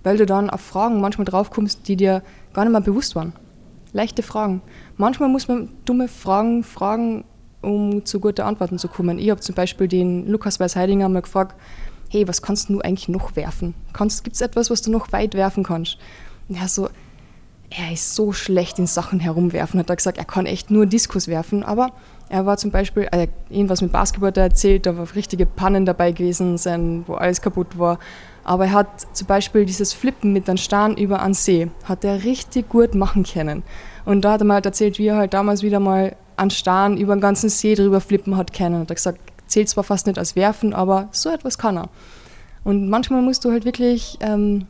[0.03, 2.23] weil du dann auf Fragen manchmal draufkommst, die dir
[2.53, 3.33] gar nicht mehr bewusst waren.
[3.93, 4.63] Leichte Fragen.
[4.97, 7.25] Manchmal muss man dumme Fragen fragen,
[7.63, 9.19] um zu guten Antworten zu kommen.
[9.19, 11.57] Ich habe zum Beispiel den Lukas Weiß-Heidinger mal gefragt,
[12.09, 13.75] hey, was kannst du eigentlich noch werfen?
[13.93, 15.99] Gibt es etwas, was du noch weit werfen kannst?
[16.49, 16.89] Und er so,
[17.71, 21.27] er ist so schlecht in Sachen herumwerfen, hat er gesagt, er kann echt nur Diskus
[21.29, 21.91] werfen, aber
[22.29, 26.59] er war zum Beispiel, also irgendwas mit Basketball erzählt, da war richtige Pannen dabei gewesen
[26.59, 27.99] sein, wo alles kaputt war.
[28.43, 32.25] Aber er hat zum Beispiel dieses Flippen mit einem Stern über einen See, hat er
[32.25, 33.63] richtig gut machen können.
[34.05, 36.17] Und da hat er mal halt erzählt, wie er halt damals wieder mal
[36.51, 38.77] Stern über den ganzen See drüber flippen hat können.
[38.77, 41.89] Und er hat gesagt, zählt zwar fast nicht als Werfen, aber so etwas kann er.
[42.65, 44.67] Und manchmal musst du halt wirklich ähm,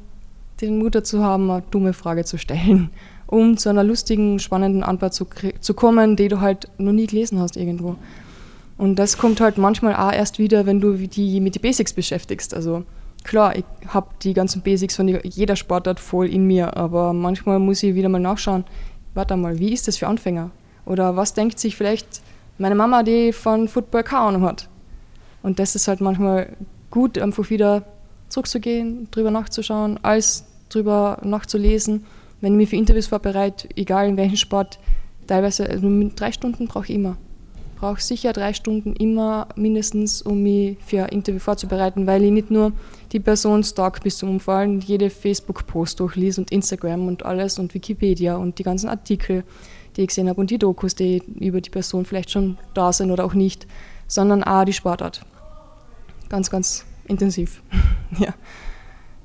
[0.60, 2.90] den Mut dazu haben, eine dumme Frage zu stellen,
[3.26, 5.26] um zu einer lustigen, spannenden Antwort zu,
[5.60, 7.96] zu kommen, die du halt noch nie gelesen hast irgendwo.
[8.78, 12.52] Und das kommt halt manchmal auch erst wieder, wenn du die mit den Basics beschäftigst.
[12.52, 12.84] Also
[13.24, 17.82] klar, ich habe die ganzen Basics von jeder Sportart voll in mir, aber manchmal muss
[17.82, 18.64] ich wieder mal nachschauen,
[19.14, 20.50] warte mal, wie ist das für Anfänger?
[20.86, 22.22] Oder was denkt sich vielleicht
[22.58, 24.68] meine Mama, die von Football keine hat.
[25.42, 26.56] Und das ist halt manchmal
[26.90, 27.84] gut, einfach wieder
[28.28, 32.04] zurückzugehen, drüber nachzuschauen, alles drüber nachzulesen.
[32.40, 34.78] Wenn ich mich für Interviews vorbereite, egal in welchem Sport,
[35.26, 37.16] teilweise also drei Stunden brauche ich immer.
[37.78, 42.50] Brauche sicher drei Stunden immer mindestens, um mich für ein Interview vorzubereiten, weil ich nicht
[42.50, 42.72] nur
[43.12, 48.36] die Person stalk bis zum Umfallen, jede Facebook-Post durchlies und Instagram und alles und Wikipedia
[48.36, 49.44] und die ganzen Artikel
[49.96, 53.10] die ich gesehen habe und die Dokus, die über die Person vielleicht schon da sind
[53.10, 53.66] oder auch nicht,
[54.06, 55.22] sondern auch die Sportart.
[56.28, 57.62] Ganz, ganz intensiv.
[58.18, 58.34] ja.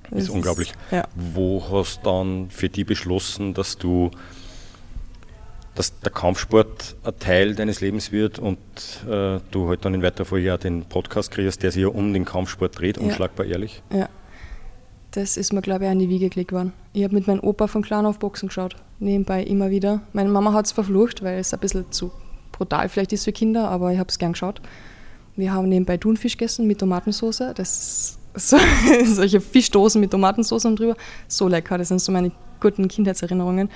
[0.09, 0.73] Das ist unglaublich.
[0.91, 1.07] ja.
[1.15, 4.11] Wo hast du dann für die beschlossen, dass du
[5.73, 8.57] dass der Kampfsport ein Teil deines Lebens wird und
[9.09, 12.11] äh, du halt dann in weiterer Folge ja den Podcast kriegst, der sich ja um
[12.13, 13.03] den Kampfsport dreht, ja.
[13.03, 13.81] unschlagbar ehrlich?
[13.89, 14.09] Ja,
[15.11, 16.73] das ist mir, glaube ich, an die Wiege gelegt worden.
[16.93, 20.01] Ich habe mit meinem Opa von klein auf Boxen geschaut, nebenbei immer wieder.
[20.13, 22.11] Meine Mama hat es verflucht, weil es ein bisschen zu
[22.51, 24.61] brutal vielleicht ist für Kinder, aber ich habe es gern geschaut.
[25.35, 27.43] Wir haben nebenbei Thunfisch gegessen mit Tomatensauce.
[27.55, 28.57] Das so,
[29.05, 30.95] solche Fischdosen mit Tomatensauce drüber.
[31.27, 33.69] So lecker, das sind so meine guten Kindheitserinnerungen.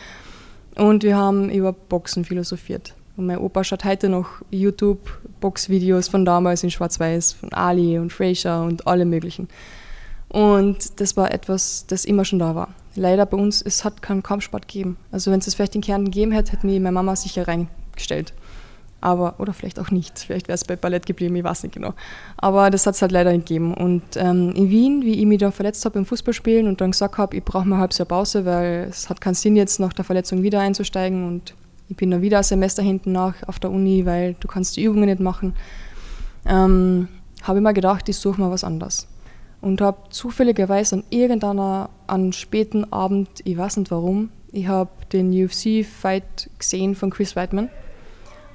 [0.76, 2.94] Und wir haben über Boxen philosophiert.
[3.18, 8.64] Und mein Opa schaut heute noch YouTube-Boxvideos von damals in Schwarz-Weiß, von Ali und Fraser
[8.64, 9.48] und alle möglichen.
[10.36, 12.68] Und das war etwas, das immer schon da war.
[12.96, 14.98] Leider bei uns, es hat keinen Kampfsport gegeben.
[15.10, 18.34] Also wenn es es vielleicht in Kärnten gegeben hätte, hätte mir meine Mama sicher reingestellt.
[19.00, 20.20] Aber, oder vielleicht auch nicht.
[20.20, 21.94] Vielleicht wäre es bei Ballett geblieben, ich weiß nicht genau.
[22.36, 23.74] Aber das hat es halt leider nicht gegeben.
[23.74, 27.18] Und ähm, in Wien, wie ich mich da verletzt habe im Fußballspielen und dann gesagt
[27.18, 29.94] habe, ich brauche mal ein halbes Jahr Pause, weil es hat keinen Sinn, jetzt nach
[29.94, 31.26] der Verletzung wieder einzusteigen.
[31.26, 31.54] Und
[31.88, 34.84] ich bin dann wieder ein Semester hinten nach auf der Uni, weil du kannst die
[34.84, 35.54] Übungen nicht machen.
[36.46, 37.08] Ähm,
[37.44, 39.08] habe ich mir gedacht, ich suche mal was anderes
[39.66, 45.32] und habe zufälligerweise an irgendeiner an späten Abend, ich weiß nicht warum, Ich habe den
[45.34, 47.70] UFC-Fight gesehen von Chris Weidman.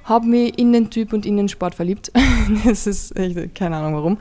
[0.05, 2.13] Habe mich in den Typ und in den Sport verliebt.
[2.65, 4.17] das ist echt, keine Ahnung warum.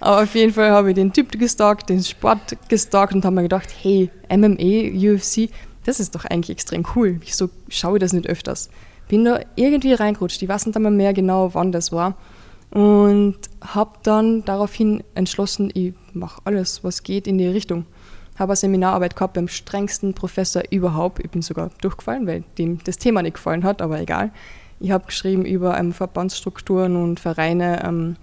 [0.00, 3.42] Aber auf jeden Fall habe ich den Typ gestalkt, den Sport gestalkt und habe mir
[3.42, 5.48] gedacht, hey, MMA, UFC,
[5.84, 7.18] das ist doch eigentlich extrem cool.
[7.20, 8.68] Wieso schaue ich das nicht öfters?
[9.06, 10.42] Bin da irgendwie reingerutscht.
[10.42, 12.16] Ich weiß nicht einmal mehr genau, wann das war.
[12.70, 17.86] Und habe dann daraufhin entschlossen, ich mache alles, was geht in die Richtung.
[18.38, 21.20] Habe eine Seminararbeit gehabt beim strengsten Professor überhaupt.
[21.20, 24.30] Ich bin sogar durchgefallen, weil dem das Thema nicht gefallen hat, aber egal.
[24.78, 28.16] Ich habe geschrieben über ähm, Verbandsstrukturen und Vereine ähm,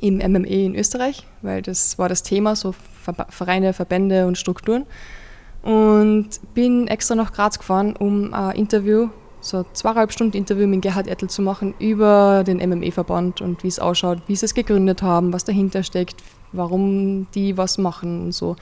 [0.00, 2.74] im MME in Österreich, weil das war das Thema, so
[3.28, 4.86] Vereine, Verbände und Strukturen.
[5.62, 9.10] Und bin extra nach Graz gefahren, um ein Interview
[9.46, 13.78] so zweieinhalb Stunden Interview mit Gerhard Ettel zu machen über den MME-Verband und wie es
[13.78, 16.16] ausschaut, wie sie es gegründet haben, was dahinter steckt,
[16.52, 18.56] warum die was machen und so.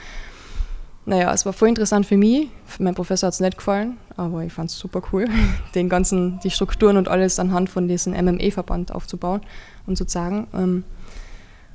[1.06, 2.48] Naja, es war voll interessant für mich.
[2.78, 5.26] Mein Professor hat es nicht gefallen, aber ich fand es super cool,
[5.74, 9.42] den ganzen, die Strukturen und alles anhand von diesem MME-Verband aufzubauen
[9.86, 10.46] und zu sagen.
[10.54, 10.84] Ähm,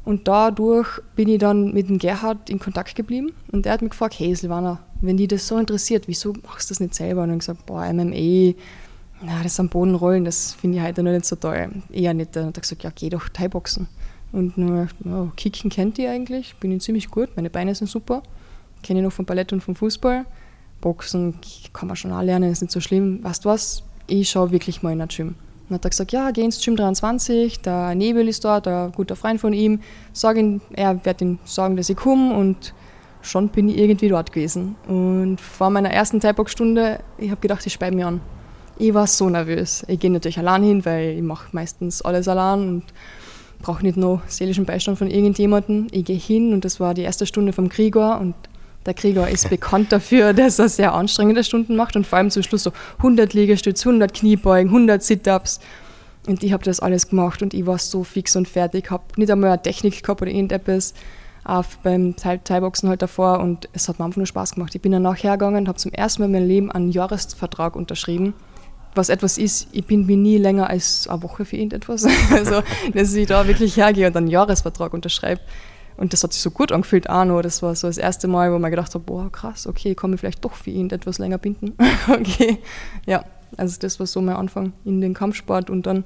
[0.06, 3.92] und dadurch bin ich dann mit dem Gerhard in Kontakt geblieben und der hat mich
[3.92, 7.24] gefragt, hey Silvana, wenn die das so interessiert, wieso machst du das nicht selber?
[7.24, 8.56] Und ich gesagt, boah, MME,
[9.22, 11.70] na, das am Boden rollen, das finde ich heute noch nicht so toll.
[11.92, 12.36] Eher nicht.
[12.38, 13.88] Und er gesagt, ja, geh doch Thai-Boxen.
[14.32, 18.22] Und nur, oh, Kicken kennt ihr eigentlich, bin ich ziemlich gut, meine Beine sind super.
[18.84, 20.26] Kenne ich noch vom Ballett und vom Fußball.
[20.82, 21.36] Boxen
[21.74, 23.24] kann man schon auch lernen, ist nicht so schlimm.
[23.24, 23.84] Weißt du was?
[24.08, 25.36] Ich schaue wirklich mal in ein Gym.
[25.68, 29.16] Und hat er gesagt, ja, geh ins Gym 23, der Nebel ist dort, ein guter
[29.16, 29.82] Freund von ihm.
[30.14, 32.74] Sag ihn, er wird ihm sagen, dass ich komme und
[33.22, 34.76] schon bin ich irgendwie dort gewesen.
[34.88, 38.22] Und vor meiner ersten Thai-Box-Stunde, ich habe gedacht, ich speibe mich an
[38.80, 39.84] ich war so nervös.
[39.88, 42.84] Ich gehe natürlich allein hin, weil ich mache meistens alles allein und
[43.62, 45.88] brauche nicht noch seelischen Beistand von irgendjemandem.
[45.92, 48.34] Ich gehe hin und das war die erste Stunde vom Krieger und
[48.86, 52.42] der Krieger ist bekannt dafür, dass er sehr anstrengende Stunden macht und vor allem zum
[52.42, 55.60] Schluss so 100 Liegestütze, 100 Kniebeugen, 100 Sit-Ups.
[56.28, 59.32] Und ich habe das alles gemacht und ich war so fix und fertig, habe nicht
[59.32, 60.94] einmal eine Technik gehabt oder irgendetwas
[61.44, 64.76] auch beim Thai-Boxen halt davor und es hat mir einfach nur Spaß gemacht.
[64.76, 67.76] Ich bin dann nachher gegangen und habe zum ersten Mal in meinem Leben einen Jahresvertrag
[67.76, 68.34] unterschrieben
[68.96, 72.06] was etwas ist, ich bin mir nie länger als eine Woche für irgendetwas.
[72.32, 72.62] Also,
[72.94, 75.42] dass ich da wirklich hergehe und einen Jahresvertrag unterschreibe.
[75.98, 77.42] Und das hat sich so gut angefühlt auch noch.
[77.42, 80.12] Das war so das erste Mal, wo man gedacht hat, boah, krass, okay, ich kann
[80.12, 81.74] mich vielleicht doch für irgendetwas länger binden.
[82.08, 82.60] okay,
[83.06, 83.26] ja,
[83.58, 85.70] also das war so mein Anfang in den Kampfsport.
[85.70, 86.06] Und dann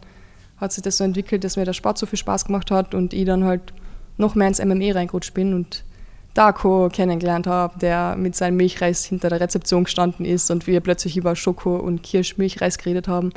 [0.57, 3.13] hat sich das so entwickelt, dass mir der Sport so viel Spaß gemacht hat und
[3.13, 3.73] ich dann halt
[4.17, 5.83] noch mehr ins MME reingerutscht bin und
[6.33, 11.15] Darko kennengelernt habe, der mit seinem Milchreis hinter der Rezeption gestanden ist und wir plötzlich
[11.15, 13.31] über Schoko und Kirschmilchreis geredet haben.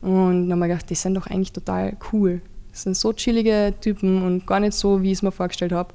[0.00, 2.40] Und dann haben wir gedacht, die sind doch eigentlich total cool.
[2.70, 5.92] Das sind so chillige Typen und gar nicht so, wie ich es mir vorgestellt habe.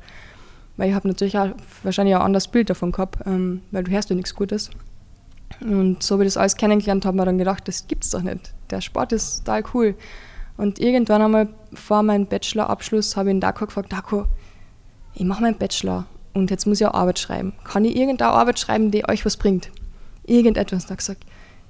[0.78, 1.50] Weil ich habe natürlich auch
[1.82, 4.70] wahrscheinlich auch ein anderes Bild davon gehabt, ähm, weil du hörst ja nichts Gutes.
[5.62, 8.22] Und so wie ich das alles kennengelernt habe, habe ich dann gedacht, das gibt's doch
[8.22, 8.54] nicht.
[8.70, 9.96] Der Sport ist total cool.
[10.56, 14.26] Und irgendwann einmal vor meinem Bachelorabschluss habe ich den Darko gefragt, Darko,
[15.16, 16.06] ich mache meinen Bachelor
[16.38, 17.54] und jetzt muss ich auch Arbeit schreiben.
[17.64, 19.70] Kann ich irgendeine Arbeit schreiben, die euch was bringt?
[20.26, 20.84] Irgendetwas.
[20.84, 21.26] Und da gesagt,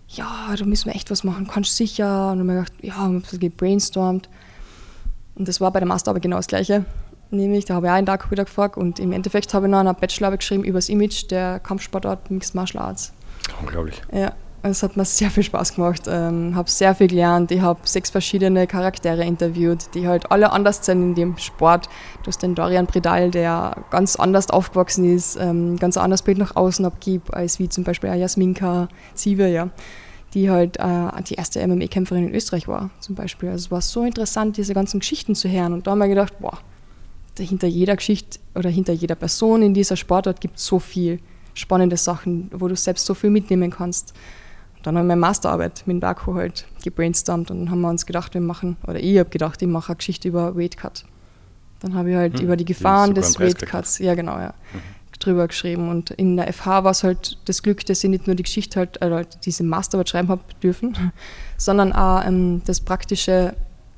[0.09, 2.32] ja, da müssen wir echt was machen, kannst du sicher.
[2.32, 4.30] Und dann habe ich gedacht, ja, ich habe ein bisschen gebrainstormt.
[5.36, 6.86] Und das war bei der Masterarbeit genau das Gleiche.
[7.30, 9.80] Nämlich, da habe ich auch einen Tag wieder gefragt und im Endeffekt habe ich noch
[9.80, 13.13] eine Bachelorarbeit geschrieben über das Image der Kampfsportart Mixed Martial Arts.
[13.61, 14.01] Unglaublich.
[14.13, 14.34] Ja,
[14.64, 16.03] es hat mir sehr viel Spaß gemacht.
[16.08, 17.51] Ähm, habe sehr viel gelernt.
[17.51, 21.88] Ich habe sechs verschiedene Charaktere interviewt, die halt alle anders sind in dem Sport.
[22.24, 26.55] Du hast den Dorian Bredal, der ganz anders aufgewachsen ist, ähm, ganz anderes Bild nach
[26.55, 29.70] außen abgibt, als wie zum Beispiel Jasminka Zive, ja,
[30.34, 33.49] die halt äh, die erste MMA-Kämpferin in Österreich war, zum Beispiel.
[33.49, 35.74] Also es war so interessant, diese ganzen Geschichten zu hören.
[35.74, 36.58] Und da haben wir gedacht, boah,
[37.38, 41.20] hinter jeder Geschichte oder hinter jeder Person in dieser Sportart gibt es so viel
[41.53, 44.14] spannende Sachen, wo du selbst so viel mitnehmen kannst
[44.84, 48.34] dann haben wir meine Masterarbeit mit Darko halt gebrainstormt und dann haben wir uns gedacht,
[48.34, 51.05] wir machen, oder ich habe gedacht, ich mache eine Geschichte über Weight Cut.
[51.80, 55.19] Dann habe ich halt hm, über die Gefahren des Weight Cuts, ja genau, ja, mhm.
[55.19, 55.89] drüber geschrieben.
[55.89, 58.80] Und in der FH war es halt das Glück, dass ich nicht nur die Geschichte
[58.80, 60.95] halt, also diese Masterarbeit schreiben habe dürfen,
[61.57, 63.53] sondern auch ähm, das Praktische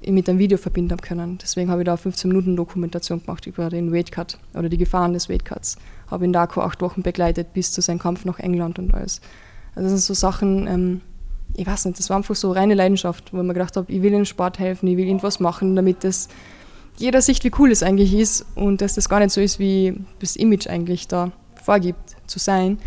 [0.06, 1.38] mit einem Video verbinden habe können.
[1.42, 5.14] Deswegen habe ich da 15 Minuten Dokumentation gemacht über den Weight Cut oder die Gefahren
[5.14, 5.78] des Weight Cuts.
[6.08, 9.22] Habe ihn Darko acht Wochen begleitet bis zu seinem Kampf nach England und alles.
[9.76, 11.02] Also das sind so Sachen, ähm,
[11.56, 14.02] ich weiß nicht, das war einfach so reine Leidenschaft, wo ich mir gedacht habe, ich
[14.02, 16.30] will im Sport helfen, ich will irgendwas machen, damit das
[16.98, 19.96] jeder sieht, wie cool es eigentlich ist und dass das gar nicht so ist, wie
[20.20, 22.78] das Image eigentlich da vorgibt zu sein.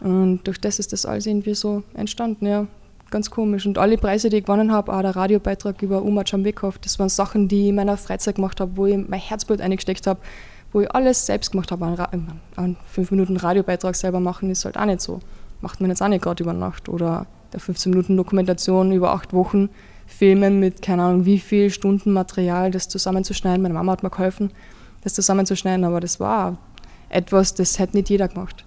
[0.00, 2.66] Und durch das ist das alles irgendwie so entstanden, ja.
[3.10, 3.64] Ganz komisch.
[3.64, 7.08] Und alle Preise, die ich gewonnen habe, auch der Radiobeitrag über Uma Czambekov, das waren
[7.08, 10.20] Sachen, die ich in meiner Freizeit gemacht habe, wo ich mein Herzblut eingesteckt habe,
[10.72, 11.86] wo ich alles selbst gemacht habe.
[11.86, 15.20] Einen, einen fünf Minuten Radiobeitrag selber machen ist halt auch nicht so
[15.60, 16.88] macht man jetzt auch nicht gerade über Nacht.
[16.88, 19.70] Oder der 15 Minuten Dokumentation über acht Wochen
[20.06, 23.62] filmen mit keine Ahnung wie viel Stunden Material, das zusammenzuschneiden.
[23.62, 24.50] Meine Mama hat mir geholfen,
[25.02, 26.56] das zusammenzuschneiden, aber das war
[27.10, 28.64] etwas, das hätte nicht jeder gemacht.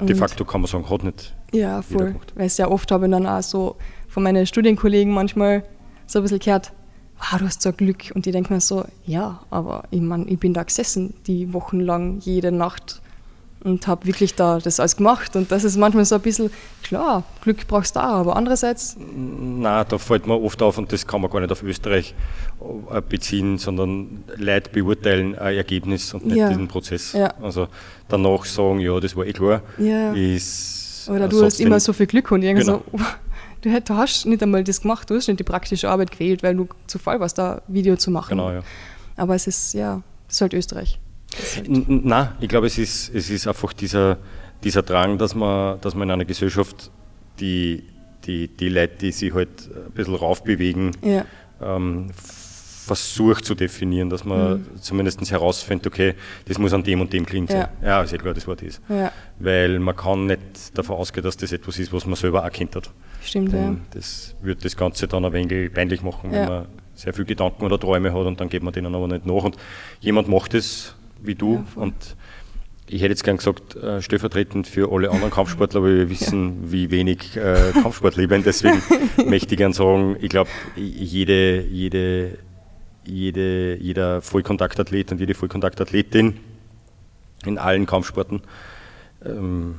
[0.00, 1.34] De facto kann man sagen, hat nicht.
[1.52, 2.14] Ja, voll.
[2.36, 3.76] Weil sehr oft habe ich dann auch so
[4.08, 5.64] von meinen Studienkollegen manchmal
[6.06, 6.72] so ein bisschen gehört,
[7.18, 8.12] wow, du hast so Glück.
[8.14, 12.20] Und die denken mir so, ja, aber ich meine, ich bin da gesessen, die wochenlang,
[12.20, 13.02] jede Nacht
[13.64, 15.34] und habe wirklich da das alles gemacht.
[15.36, 16.50] Und das ist manchmal so ein bisschen,
[16.82, 18.96] klar, Glück brauchst du auch, aber andererseits.
[18.98, 22.14] Na, da fällt mir oft auf, und das kann man gar nicht auf Österreich
[22.90, 26.48] äh, beziehen, sondern Leute beurteilen ein Ergebnis und nicht ja.
[26.48, 27.12] diesen Prozess.
[27.12, 27.34] Ja.
[27.42, 27.68] Also
[28.08, 29.62] danach sagen, ja, das war eh klar.
[29.78, 30.12] Ja.
[30.12, 32.82] Ist Oder du hast immer so viel Glück und irgendwie genau.
[32.92, 32.98] so,
[33.62, 36.54] du, du hast nicht einmal das gemacht, du hast nicht die praktische Arbeit gewählt, weil
[36.54, 38.30] du zu voll warst, da Video zu machen.
[38.30, 38.62] Genau, ja.
[39.16, 41.00] Aber es ist, ja, es ist halt Österreich.
[41.66, 44.18] Nein, ich glaube, es ist, es ist einfach dieser,
[44.62, 46.90] dieser Drang, dass man, dass man in einer Gesellschaft
[47.40, 47.84] die,
[48.24, 51.24] die, die Leute, die sich halt ein bisschen raufbewegen, ja.
[51.62, 52.10] ähm,
[52.88, 54.66] versucht zu definieren, dass man mhm.
[54.80, 56.14] zumindest herausfindet, okay,
[56.46, 57.68] das muss an dem und dem klingen sein.
[57.82, 58.80] Ja, ja ist ja klar, das war das.
[58.88, 59.12] Ja.
[59.38, 60.40] Weil man kann nicht
[60.76, 62.90] davon ausgehen, dass das etwas ist, was man selber erkannt hat.
[63.22, 63.76] Stimmt, Denn ja.
[63.90, 67.78] Das wird das Ganze dann ein wenig peinlich machen, wenn man sehr viele Gedanken oder
[67.78, 69.44] Träume hat und dann geht man denen aber nicht nach.
[69.44, 69.56] Und
[70.00, 71.54] jemand macht es wie du.
[71.54, 72.16] Ja, und
[72.88, 76.72] ich hätte jetzt gern gesagt, äh, stellvertretend für alle anderen Kampfsportler, weil wir wissen, ja.
[76.72, 78.42] wie wenig äh, Kampfsport leben.
[78.44, 78.82] Deswegen
[79.28, 82.38] möchte ich gern sagen, ich glaube, jede, jede,
[83.04, 86.38] jede, jeder Vollkontaktathlet und jede Vollkontaktathletin
[87.44, 88.42] in allen Kampfsporten
[89.24, 89.76] ähm,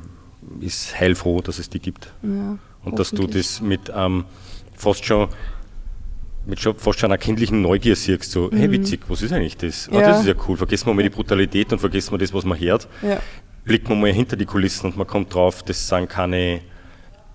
[0.62, 2.14] ist heilfroh, dass es die gibt.
[2.22, 4.26] Ja, und dass du das mit ähm,
[4.74, 5.28] fast schon
[6.46, 8.58] mit schon, fast schon einer kindlichen Neugier siehst, so, mhm.
[8.58, 9.90] hey witzig, was ist eigentlich das?
[9.92, 12.46] Ah, das ist ja cool, vergessen wir mal die Brutalität und vergessen wir das, was
[12.46, 12.88] man hört.
[13.02, 13.20] Ja.
[13.66, 16.62] Blickt man mal hinter die Kulissen und man kommt drauf, das sind keine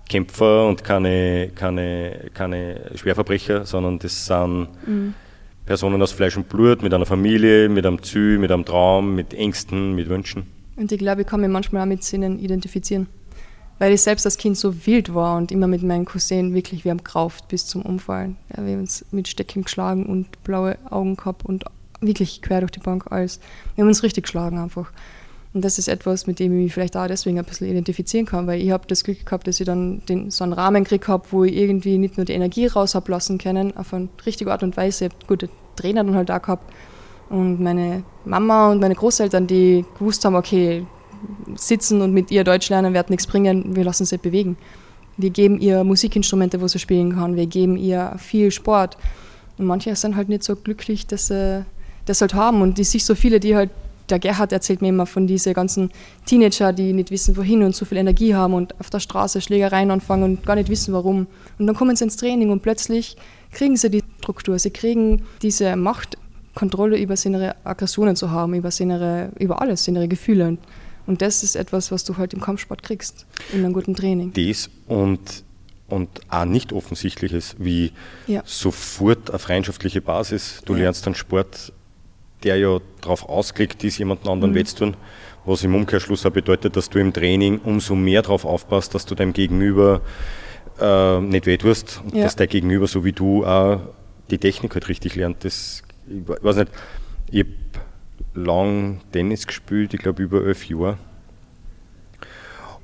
[0.09, 5.13] Kämpfer und keine, keine, keine Schwerverbrecher, sondern das sind mhm.
[5.65, 9.33] Personen aus Fleisch und Blut, mit einer Familie, mit einem Ziel, mit einem Traum, mit
[9.33, 10.47] Ängsten, mit Wünschen.
[10.75, 13.07] Und ich glaube, ich kann mich manchmal auch mit Sinnen identifizieren
[13.79, 16.91] weil ich selbst als Kind so wild war und immer mit meinen Cousinen wirklich, wir
[16.91, 18.37] haben gerauft bis zum Umfallen.
[18.55, 21.65] Ja, wir haben uns mit Stecken geschlagen und blaue Augen gehabt und
[21.99, 23.39] wirklich quer durch die Bank alles.
[23.75, 24.91] Wir haben uns richtig geschlagen einfach.
[25.53, 28.45] Und das ist etwas, mit dem ich mich vielleicht auch deswegen ein bisschen identifizieren kann,
[28.45, 31.25] weil ich habe das Glück gehabt, dass ich dann den, so einen Rahmen gekriegt habe,
[31.31, 34.63] wo ich irgendwie nicht nur die Energie raus habe lassen können, auf eine richtige Art
[34.63, 35.05] und Weise.
[35.05, 36.73] Ich habe gute Trainer dann halt auch gehabt.
[37.29, 40.85] Und meine Mama und meine Großeltern, die gewusst haben, okay,
[41.55, 44.57] sitzen und mit ihr Deutsch lernen wird nichts bringen, wir lassen sie bewegen.
[45.17, 48.97] Wir geben ihr Musikinstrumente, wo sie spielen kann, wir geben ihr viel Sport.
[49.57, 51.65] Und manche sind halt nicht so glücklich, dass sie
[52.05, 52.61] das halt haben.
[52.61, 53.69] Und ich sehe so viele, die halt,
[54.09, 55.89] der Gerhard erzählt mir immer von diesen ganzen
[56.25, 59.89] Teenager, die nicht wissen, wohin und so viel Energie haben und auf der Straße Schlägereien
[59.89, 61.27] anfangen und gar nicht wissen, warum.
[61.57, 63.15] Und dann kommen sie ins Training und plötzlich
[63.51, 66.17] kriegen sie die Struktur, sie kriegen diese Macht,
[66.53, 70.57] Kontrolle über seine Aggressionen zu haben, über, seine, über alles, seine Gefühle.
[71.07, 74.33] Und das ist etwas, was du halt im Kampfsport kriegst, in einem guten Training.
[74.33, 75.43] Das und,
[75.87, 77.91] und auch nicht offensichtliches, wie
[78.27, 78.41] ja.
[78.45, 80.61] sofort eine freundschaftliche Basis.
[80.65, 80.83] Du ja.
[80.83, 81.73] lernst einen Sport,
[82.43, 84.55] der ja darauf ausgelegt ist, jemanden anderen mhm.
[84.55, 84.97] weh zu tun,
[85.45, 89.13] was im Umkehrschluss auch bedeutet, dass du im Training umso mehr darauf aufpasst, dass du
[89.15, 90.01] deinem Gegenüber
[90.79, 92.23] äh, nicht weh tust und ja.
[92.23, 93.79] dass der Gegenüber, so wie du, auch
[94.31, 95.43] die Technik halt richtig lernt.
[95.43, 96.71] Das, ich weiß nicht,
[97.31, 97.51] ich habe
[98.35, 100.97] lang Tennis gespielt, ich glaube über elf Jahre.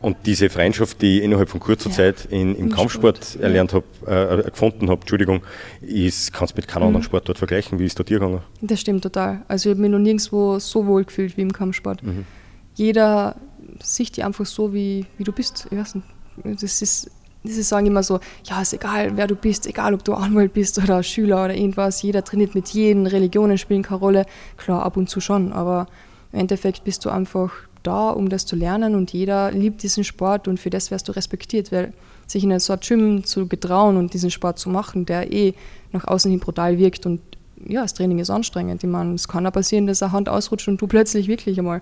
[0.02, 1.96] Und diese Freundschaft, die ich innerhalb von kurzer ja.
[1.96, 3.44] Zeit in, im, Kampfsport Sport.
[3.44, 5.42] erlernt habe, äh, gefunden habe, Entschuldigung,
[5.82, 6.88] ist, kannst mit keinem mhm.
[6.88, 7.78] anderen Sportort vergleichen.
[7.78, 8.42] Wie ist da dir gegangen?
[8.62, 9.44] Das stimmt total.
[9.48, 12.02] Also ich habe mich noch nirgendwo so wohl gefühlt wie im Kampfsport.
[12.02, 12.26] Mhm.
[12.74, 13.36] Jeder
[13.80, 15.68] sieht dich einfach so, wie, wie du bist.
[15.70, 16.08] Ich weiß nicht.
[16.46, 17.12] Das ist
[17.44, 20.78] Sie sagen immer so, ja, ist egal, wer du bist, egal, ob du Anwalt bist
[20.78, 24.26] oder Schüler oder irgendwas, jeder trainiert mit jedem, Religionen spielen keine Rolle.
[24.58, 25.88] Klar, ab und zu schon, aber
[26.32, 27.52] im Endeffekt bist du einfach
[27.84, 31.14] da, um das zu lernen und jeder liebt diesen Sport und für das wirst du
[31.14, 31.94] respektiert, weil
[32.28, 35.54] sich in so einem Gym zu getrauen und diesen Sport zu machen, der eh
[35.92, 37.22] nach außen hin brutal wirkt und
[37.68, 38.84] ja, das Training ist anstrengend.
[38.84, 41.82] Ich meine, es kann auch passieren, dass eine Hand ausrutscht und du plötzlich wirklich einmal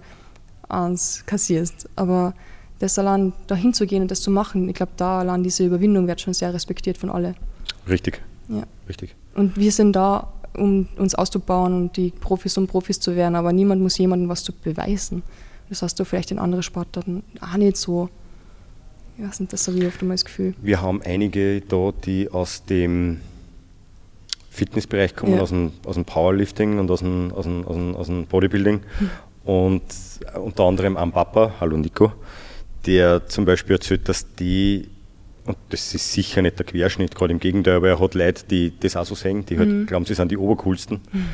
[0.67, 2.33] eins kassierst, aber
[2.79, 6.07] das allein dahin zu gehen und das zu machen, ich glaube, da allein diese Überwindung
[6.07, 7.35] wird schon sehr respektiert von alle.
[7.87, 8.21] Richtig.
[8.47, 8.63] Ja.
[8.87, 9.15] Richtig.
[9.35, 13.53] Und wir sind da, um uns auszubauen und die Profis und Profis zu werden, aber
[13.53, 15.23] niemand muss jemandem was zu beweisen.
[15.69, 18.09] Das hast du vielleicht in anderen Sportarten auch nicht so.
[19.17, 20.55] Weiß nicht, das habe ich oft einmal das Gefühl.
[20.61, 23.19] Wir haben einige da, die aus dem
[24.49, 25.41] Fitnessbereich kommen, ja.
[25.41, 28.79] aus, dem, aus dem Powerlifting und aus dem, aus dem, aus dem, aus dem Bodybuilding.
[28.97, 29.09] Hm.
[29.43, 29.83] Und
[30.43, 32.11] unter anderem am Papa, hallo Nico,
[32.85, 34.87] der zum Beispiel erzählt, dass die,
[35.45, 38.73] und das ist sicher nicht der Querschnitt, gerade im Gegenteil, aber er hat Leute, die
[38.79, 39.85] das auch so sehen, die halt mhm.
[39.85, 41.01] glauben, sie sind die Obercoolsten.
[41.11, 41.25] Mhm.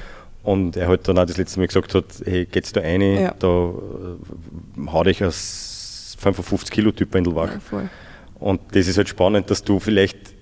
[0.43, 3.33] Und er hat dann auch das letzte Mal gesagt hat, hey, geht's da rein, ja.
[3.39, 7.49] da äh, hau dich als 55 Kilo Typ Wendel wach.
[7.71, 7.89] Ja,
[8.39, 10.34] und das ist halt spannend, dass du vielleicht,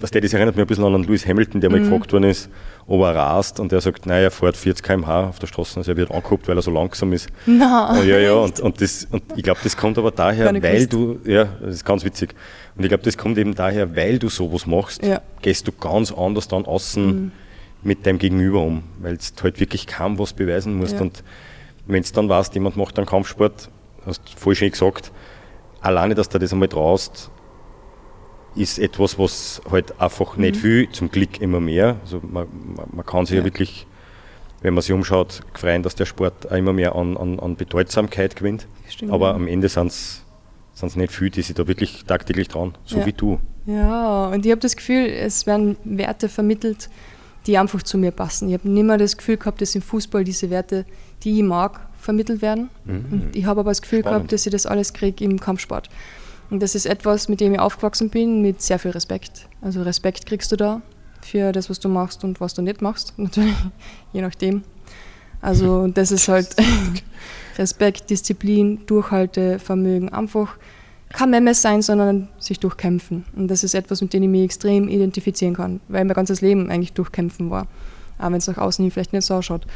[0.00, 1.84] was der das erinnert mich ein bisschen an Lewis Hamilton, der mal mhm.
[1.90, 2.50] gefragt worden ist,
[2.86, 5.90] ob er rast und er sagt, naja, er fährt 40 km/h auf der Straße, also
[5.90, 7.28] er wird angeguckt, weil er so langsam ist.
[7.46, 7.98] Nein.
[7.98, 10.92] Und ja, ja, und, und, das, und ich glaube, das kommt aber daher, weil gewusst.
[10.92, 12.34] du, ja, das ist ganz witzig.
[12.76, 15.22] Und ich glaube, das kommt eben daher, weil du sowas machst, ja.
[15.42, 17.06] gehst du ganz anders dann außen.
[17.06, 17.32] Mhm
[17.82, 20.94] mit deinem Gegenüber um, weil du halt wirklich kaum was beweisen musst.
[20.94, 21.00] Ja.
[21.00, 21.22] Und
[21.86, 23.70] wenn es dann weißt, jemand macht einen Kampfsport,
[24.04, 25.12] hast du voll schön gesagt,
[25.80, 27.30] alleine, dass du das einmal traust,
[28.54, 30.42] ist etwas, was halt einfach mhm.
[30.42, 31.96] nicht viel, zum Glück immer mehr.
[32.02, 32.46] Also man,
[32.76, 33.40] man, man kann sich ja.
[33.40, 33.44] ja.
[33.44, 33.86] wirklich,
[34.62, 38.36] wenn man sich umschaut, freuen, dass der Sport auch immer mehr an, an, an Bedeutsamkeit
[38.36, 38.66] gewinnt.
[38.88, 42.98] Stimmt, Aber am Ende sind es nicht viele, die sich da wirklich tagtäglich trauen, so
[42.98, 43.06] ja.
[43.06, 43.38] wie du.
[43.66, 46.88] Ja, und ich habe das Gefühl, es werden Werte vermittelt,
[47.46, 48.48] die einfach zu mir passen.
[48.48, 50.86] Ich habe nicht mehr das Gefühl gehabt, dass im Fußball diese Werte,
[51.22, 52.70] die ich mag, vermittelt werden.
[52.84, 53.04] Mhm.
[53.10, 54.18] Und ich habe aber das Gefühl Spannend.
[54.20, 55.90] gehabt, dass ich das alles kriege im Kampfsport.
[56.50, 59.48] Und das ist etwas, mit dem ich aufgewachsen bin, mit sehr viel Respekt.
[59.60, 60.80] Also Respekt kriegst du da
[61.20, 63.56] für das, was du machst und was du nicht machst, natürlich,
[64.12, 64.62] je nachdem.
[65.40, 66.56] Also das ist halt
[67.58, 70.56] Respekt, Disziplin, Durchhaltevermögen, einfach
[71.10, 73.24] kein Memes sein, sondern sich durchkämpfen.
[73.34, 76.70] Und das ist etwas, mit dem ich mich extrem identifizieren kann, weil mein ganzes Leben
[76.70, 77.66] eigentlich durchkämpfen war.
[78.18, 79.66] Auch wenn es nach außen hin vielleicht nicht so ausschaut.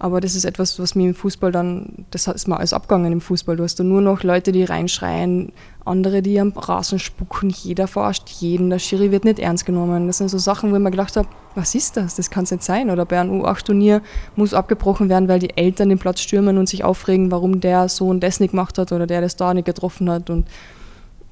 [0.00, 3.20] Aber das ist etwas, was mir im Fußball dann, das ist mal alles abgegangen im
[3.20, 3.56] Fußball.
[3.56, 5.52] Du hast da nur noch Leute, die reinschreien,
[5.84, 10.06] andere, die am Rasen spucken, jeder verarscht jeden, der Schiri wird nicht ernst genommen.
[10.06, 12.14] Das sind so Sachen, wo ich mir gedacht habe, was ist das?
[12.14, 12.90] Das kann es nicht sein.
[12.90, 14.00] Oder bei einem U8-Turnier
[14.36, 18.20] muss abgebrochen werden, weil die Eltern den Platz stürmen und sich aufregen, warum der Sohn
[18.20, 20.30] das nicht gemacht hat oder der das da nicht getroffen hat.
[20.30, 20.46] Und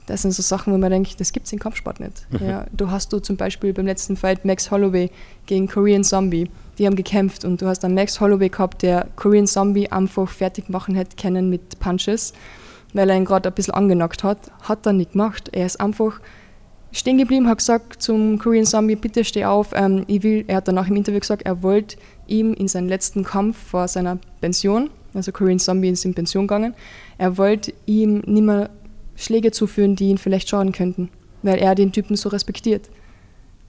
[0.07, 2.27] das sind so Sachen, wo man denkt, das gibt es im Kampfsport nicht.
[2.31, 2.49] Mhm.
[2.49, 5.11] Ja, du hast du zum Beispiel beim letzten Fight Max Holloway
[5.47, 6.49] gegen Korean Zombie,
[6.79, 10.69] die haben gekämpft und du hast dann Max Holloway gehabt, der Korean Zombie einfach fertig
[10.69, 12.33] machen hätte können mit Punches,
[12.93, 14.39] weil er ihn gerade ein bisschen angenockt hat.
[14.63, 15.51] Hat er nicht gemacht.
[15.53, 16.21] Er ist einfach
[16.93, 19.71] stehen geblieben, hat gesagt zum Korean Zombie, bitte steh auf.
[19.75, 21.97] Ähm, ich will, er hat danach im Interview gesagt, er wollte
[22.27, 26.75] ihm in seinen letzten Kampf vor seiner Pension, also Korean Zombie ist in Pension gegangen,
[27.19, 28.71] er wollte ihm nicht mehr
[29.17, 31.09] Schläge zuführen, die ihn vielleicht schaden könnten,
[31.43, 32.89] weil er den Typen so respektiert.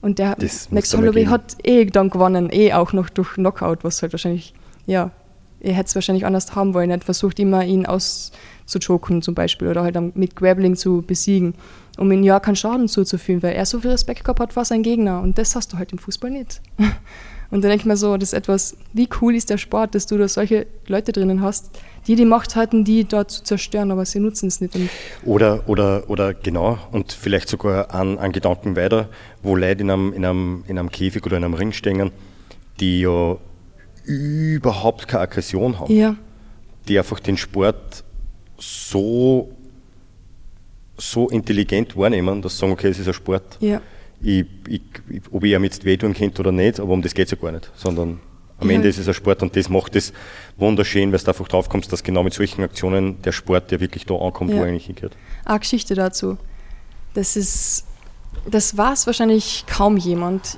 [0.01, 0.37] Und der
[0.69, 4.53] Max Holloway hat eh dann gewonnen, eh auch noch durch Knockout, was halt wahrscheinlich,
[4.85, 5.11] ja,
[5.59, 6.91] er hätte es wahrscheinlich anders haben wollen.
[6.91, 11.55] Er hat versucht immer ihn auszuchoken zum Beispiel oder halt mit Grappling zu besiegen,
[11.97, 14.83] um ihm ja keinen Schaden zuzufügen, weil er so viel Respekt gehabt hat vor seinem
[14.83, 16.61] Gegner und das hast du halt im Fußball nicht.
[17.49, 20.05] Und da denke ich mir so, das ist etwas, wie cool ist der Sport, dass
[20.05, 21.71] du da solche Leute drinnen hast,
[22.05, 24.73] die die Macht hatten, die dort zu zerstören, aber sie nutzen es nicht.
[25.23, 29.09] oder, oder, oder genau, und vielleicht sogar an, an Gedanken weiter,
[29.43, 32.11] wo Leute in einem, in, einem, in einem Käfig oder in einem Ring stehen,
[32.79, 33.37] die ja
[34.03, 35.93] überhaupt keine Aggression haben.
[35.93, 36.15] Ja.
[36.87, 38.03] Die einfach den Sport
[38.57, 39.49] so,
[40.97, 43.57] so intelligent wahrnehmen, dass sie sagen, okay, es ist ein Sport.
[43.59, 43.81] Ja
[44.21, 44.81] ich, ich,
[45.31, 47.51] ob ich ihm jetzt wehtun könnte oder nicht, aber um das geht es ja gar
[47.51, 48.19] nicht, sondern
[48.59, 48.69] am.
[48.69, 50.11] Ende ist es ein Sport und das macht es
[50.57, 54.05] wunderschön, weil du einfach drauf kommst, dass genau mit solchen Aktionen der Sport, der wirklich
[54.05, 54.57] da ankommt, ja.
[54.57, 55.15] wo er eigentlich hingehört.
[55.45, 56.37] Eine Geschichte dazu.
[57.13, 57.85] Das ist,
[58.49, 60.57] das war es wahrscheinlich kaum jemand.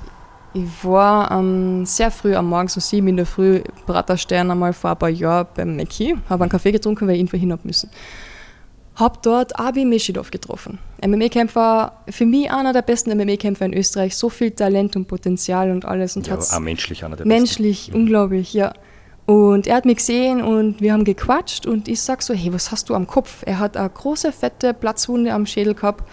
[0.54, 4.90] Ich war ähm, sehr früh am Morgen, so sieben in der Früh, Praterstern einmal vor
[4.90, 7.90] ein paar Jahren beim Mackie, habe einen Kaffee getrunken, weil ich irgendwo hin habe müssen
[9.00, 10.78] habe dort Abi Mischidov getroffen.
[11.04, 15.84] MMA-Kämpfer, für mich einer der besten MMA-Kämpfer in Österreich, so viel Talent und Potenzial und
[15.84, 16.16] alles.
[16.16, 17.92] Und ja, auch menschlich einer der menschlich, besten.
[17.92, 18.72] Menschlich, unglaublich, ja.
[19.26, 22.70] Und er hat mich gesehen und wir haben gequatscht und ich sag so, hey, was
[22.72, 23.42] hast du am Kopf?
[23.46, 26.04] Er hat eine große, fette Platzwunde am Schädel gehabt,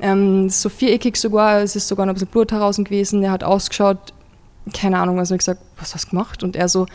[0.00, 3.22] ähm, so viereckig sogar, es ist sogar noch ein bisschen Blut heraus gewesen.
[3.22, 4.12] Er hat ausgeschaut,
[4.72, 6.42] keine Ahnung, also ich gesagt, was hast du gemacht?
[6.42, 6.86] Und er so,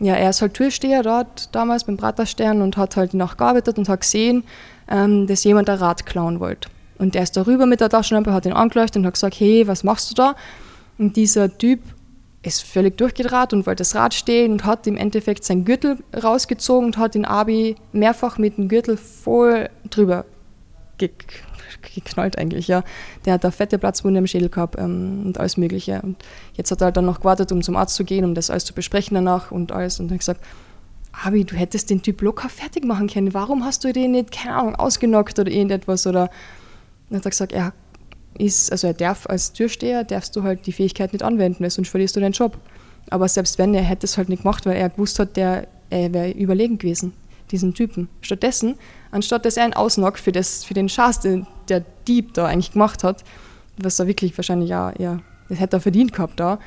[0.00, 4.00] ja, er ist halt Türsteher dort damals beim Praterstern und hat halt nachgearbeitet und hat
[4.00, 4.44] gesehen,
[4.88, 6.68] ähm, dass jemand ein Rad klauen wollte.
[6.98, 9.84] Und er ist darüber mit der Taschenlampe, hat ihn angeleuchtet und hat gesagt, hey, was
[9.84, 10.34] machst du da?
[10.98, 11.80] Und dieser Typ
[12.42, 16.86] ist völlig durchgedreht und wollte das Rad stehen und hat im Endeffekt seinen Gürtel rausgezogen
[16.86, 20.24] und hat den Abi mehrfach mit dem Gürtel voll drüber
[21.94, 22.82] geknallt eigentlich, ja.
[23.24, 26.00] Der hat da fette Platzwunde im Schädel gehabt ähm, und alles mögliche.
[26.02, 26.16] Und
[26.54, 28.64] jetzt hat er halt dann noch gewartet, um zum Arzt zu gehen, um das alles
[28.64, 30.00] zu besprechen danach und alles.
[30.00, 30.40] Und dann gesagt,
[31.12, 33.34] Abi, du hättest den Typ locker fertig machen können.
[33.34, 36.06] Warum hast du den nicht, keine Ahnung, ausgenockt oder irgendetwas?
[36.06, 36.30] Oder
[37.08, 37.72] dann hat er gesagt, er
[38.38, 41.88] ist, also er darf als Türsteher, darfst du halt die Fähigkeit nicht anwenden, weil sonst
[41.88, 42.56] verlierst du deinen Job.
[43.10, 46.12] Aber selbst wenn, er hätte es halt nicht gemacht, weil er gewusst hat, der, er
[46.12, 47.12] wäre überlegen gewesen.
[47.50, 48.08] diesen Typen.
[48.20, 48.76] Stattdessen,
[49.10, 52.72] anstatt dass er ihn ausnockt für, das, für den Schatz, den der Dieb da eigentlich
[52.72, 53.24] gemacht hat,
[53.76, 56.58] was er wirklich wahrscheinlich ja, ja, das hätte er verdient gehabt da,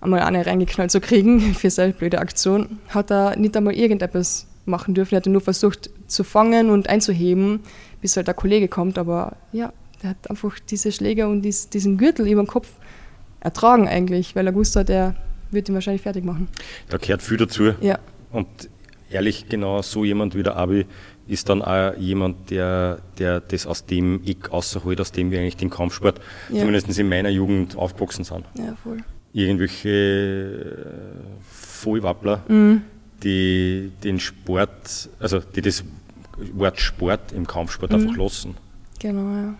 [0.00, 4.94] einmal eine reingeknallt zu kriegen für seine blöde Aktion, hat er nicht einmal irgendetwas machen
[4.94, 5.14] dürfen.
[5.14, 7.60] Er hat nur versucht zu fangen und einzuheben,
[8.00, 8.98] bis halt der Kollege kommt.
[8.98, 9.72] Aber ja,
[10.02, 12.68] der hat einfach diese Schläge und dies, diesen Gürtel über den Kopf
[13.40, 15.16] ertragen eigentlich, weil er gewusst hat, er
[15.50, 16.48] wird ihn wahrscheinlich fertig machen.
[16.88, 17.72] Da gehört viel dazu.
[17.80, 17.98] Ja.
[18.30, 18.46] Und
[19.10, 20.86] ehrlich, genau so jemand wie der Abi
[21.26, 25.56] ist dann auch jemand, der, der das aus dem Eck außerholt, aus dem wir eigentlich
[25.56, 26.60] den Kampfsport, ja.
[26.60, 28.44] zumindest in meiner Jugend, aufgewachsen sind.
[28.54, 28.98] Ja, voll.
[29.32, 32.82] Irgendwelche äh, Vollwappler, mhm.
[33.22, 35.84] die den Sport, also die das
[36.54, 38.00] Wort Sport im Kampfsport mhm.
[38.00, 38.54] einfach lassen.
[38.98, 39.54] Genau, ja.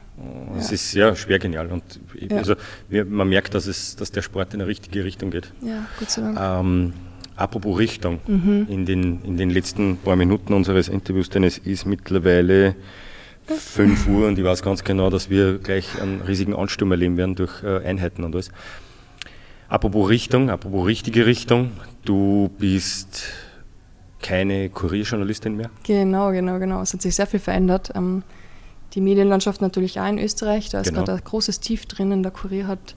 [0.56, 0.74] Es ja.
[0.74, 1.82] ist ja schwer genial und
[2.14, 2.36] ja.
[2.36, 2.54] also
[2.90, 5.52] man merkt, dass, es, dass der Sport in eine richtige Richtung geht.
[5.62, 6.38] Ja, Gott sei Dank.
[6.40, 6.92] Ähm,
[7.37, 8.66] apropos Richtung, mhm.
[8.68, 12.74] in, den, in den letzten paar Minuten unseres Interviews, denn es ist mittlerweile
[13.47, 17.35] 5 Uhr und ich weiß ganz genau, dass wir gleich einen riesigen Ansturm erleben werden
[17.35, 18.51] durch äh, Einheiten und alles.
[19.68, 21.72] Apropos Richtung, apropos richtige Richtung,
[22.05, 23.24] du bist
[24.20, 25.70] keine Kurierjournalistin mehr?
[25.83, 26.80] Genau, genau, genau.
[26.83, 27.93] Es hat sich sehr viel verändert.
[27.95, 28.22] Ähm,
[28.95, 30.68] die Medienlandschaft natürlich auch in Österreich.
[30.68, 31.05] Da ist genau.
[31.05, 32.22] gerade ein großes Tief drinnen.
[32.22, 32.95] Der Kurier hat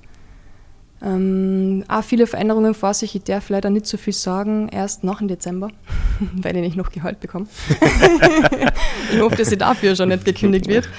[1.01, 3.15] ähm, auch viele Veränderungen vor sich.
[3.15, 5.69] Ich darf leider nicht so viel sagen, erst nach dem Dezember,
[6.35, 7.47] weil ich nicht noch Gehalt bekomme.
[9.13, 10.89] ich hoffe, dass sie dafür schon nicht gekündigt wird.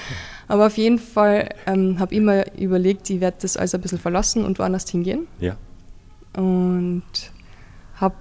[0.49, 3.99] Aber auf jeden Fall ähm, habe ich mir überlegt, ich werde das alles ein bisschen
[3.99, 5.27] verlassen und woanders hingehen.
[5.41, 5.57] Ja.
[6.35, 7.03] Und
[7.97, 8.15] habe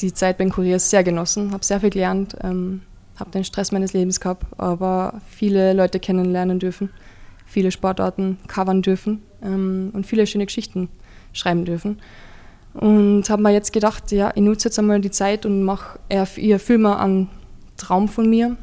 [0.00, 2.36] die Zeit beim Kurier sehr genossen, habe sehr viel gelernt.
[2.44, 2.82] Ähm,
[3.18, 6.90] habe den Stress meines Lebens gehabt, aber viele Leute kennenlernen dürfen,
[7.46, 10.88] viele Sportarten covern dürfen ähm, und viele schöne Geschichten
[11.32, 11.98] schreiben dürfen.
[12.74, 15.98] Und habe mir jetzt gedacht, ja, ich nutze jetzt einmal die Zeit und mache
[16.36, 17.28] ihr Filme einen
[17.76, 18.56] Traum von mir,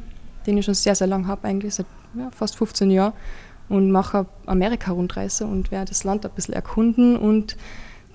[0.46, 1.86] den ich schon sehr, sehr lange habe, eigentlich seit
[2.16, 3.12] ja, fast 15 Jahren.
[3.68, 7.56] Und mache Amerika-Rundreise und werde das Land ein bisschen erkunden und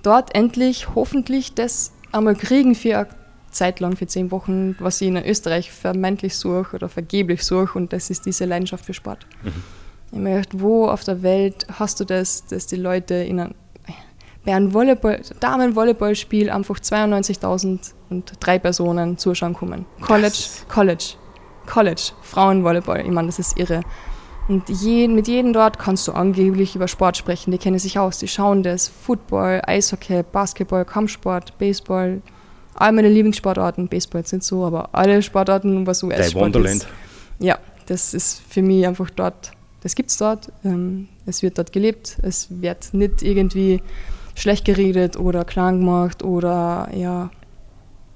[0.02, 3.06] dort endlich hoffentlich das einmal kriegen für
[3.52, 7.92] Zeit lang für zehn Wochen, was ich in Österreich vermeintlich suche oder vergeblich suche, und
[7.92, 9.26] das ist diese Leidenschaft für Sport.
[9.42, 9.52] Mhm.
[10.12, 13.54] Ich möchte, wo auf der Welt hast du das, dass die Leute in ein,
[14.44, 19.86] bei einem Volleyball, Damen-Volleyballspiel einfach 92.000 und drei Personen zuschauen kommen.
[20.00, 20.36] College.
[20.68, 21.14] College,
[21.66, 23.82] College, Frauenvolleyball, ich meine, das ist irre.
[24.48, 27.52] Und jeden, mit jedem dort kannst du angeblich über Sport sprechen.
[27.52, 28.88] Die kennen sich aus, die schauen das.
[28.88, 32.20] Football, Eishockey, Basketball, Kampfsport, Baseball,
[32.74, 36.88] all meine Lieblingssportarten, Baseball jetzt nicht so, aber alle Sportarten, was US-Sport ist.
[37.38, 41.72] Ja, das ist für mich einfach dort, das gibt es dort, ähm, es wird dort
[41.72, 43.80] gelebt, es wird nicht irgendwie
[44.34, 47.30] schlecht geredet oder klang gemacht oder ja,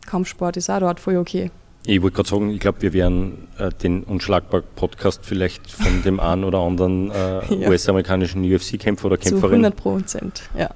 [0.07, 1.51] Kampfsport ist auch dort voll okay.
[1.89, 6.45] Ich wollte gerade sagen, ich glaube, wir werden äh, den Unschlagbar-Podcast vielleicht von dem einen
[6.45, 7.69] oder anderen äh, ja.
[7.69, 9.41] US-amerikanischen UFC-Kämpfer oder Kämpferin.
[9.41, 10.71] Zu 100 Prozent, ja.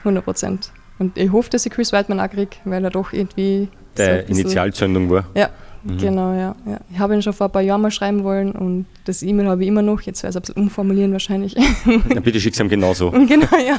[0.00, 0.72] 100 Prozent.
[0.98, 3.68] Und ich hoffe, dass ich Chris Weidman auch kriege, weil er doch irgendwie.
[3.96, 5.26] Der so Initialzündung war.
[5.34, 5.50] Ja,
[5.82, 5.98] mhm.
[5.98, 6.80] genau, ja, ja.
[6.92, 9.62] Ich habe ihn schon vor ein paar Jahren mal schreiben wollen und das E-Mail habe
[9.62, 10.00] ich immer noch.
[10.02, 11.54] Jetzt werde ich es ein bisschen umformulieren wahrscheinlich.
[12.08, 13.10] Na, bitte schick's ihm genauso.
[13.28, 13.78] genau, ja.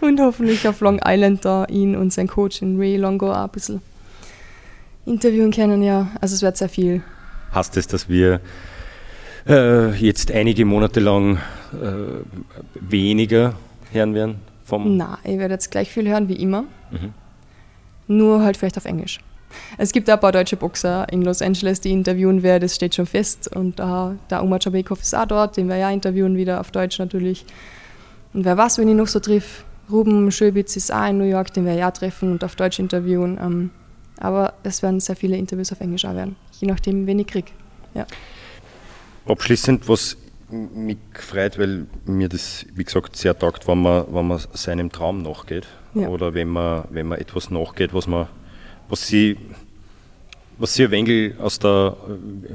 [0.00, 3.50] Und hoffentlich auf Long Island da ihn und sein Coach in Ray Longo auch ein
[3.50, 3.82] bisschen
[5.06, 6.08] interviewen können, ja.
[6.20, 7.02] Also es wird sehr viel.
[7.54, 8.40] Heißt es, dass wir
[9.46, 11.36] äh, jetzt einige Monate lang
[11.72, 12.22] äh,
[12.74, 13.54] weniger
[13.92, 14.36] hören werden?
[14.64, 16.62] Vom Na, ich werde jetzt gleich viel hören wie immer.
[16.90, 17.12] Mhm.
[18.06, 19.20] Nur halt vielleicht auf Englisch.
[19.78, 22.94] Es gibt auch ein paar deutsche Boxer in Los Angeles, die interviewen werde, das steht
[22.94, 23.54] schon fest.
[23.54, 26.98] Und da, der Umar Jabekov ist auch dort, den wir ja interviewen, wieder auf Deutsch
[26.98, 27.44] natürlich.
[28.32, 31.52] Und wer weiß, wenn ich noch so triff, Ruben Schöbitz ist auch in New York,
[31.52, 33.38] den wir ja treffen und auf Deutsch interviewen.
[33.42, 33.70] Ähm,
[34.18, 37.50] aber es werden sehr viele Interviews auf Englisch auch werden, je nachdem, wen ich kriege.
[37.94, 38.06] Ja.
[39.26, 40.16] Abschließend, was
[40.52, 45.22] mich gefreut, weil mir das, wie gesagt, sehr taugt, wenn man, wenn man seinem Traum
[45.22, 45.66] nachgeht.
[45.94, 46.08] Ja.
[46.08, 48.28] Oder wenn man, wenn man etwas nachgeht, was man,
[48.92, 49.38] was sie,
[50.58, 51.96] was sie ein wenig aus der,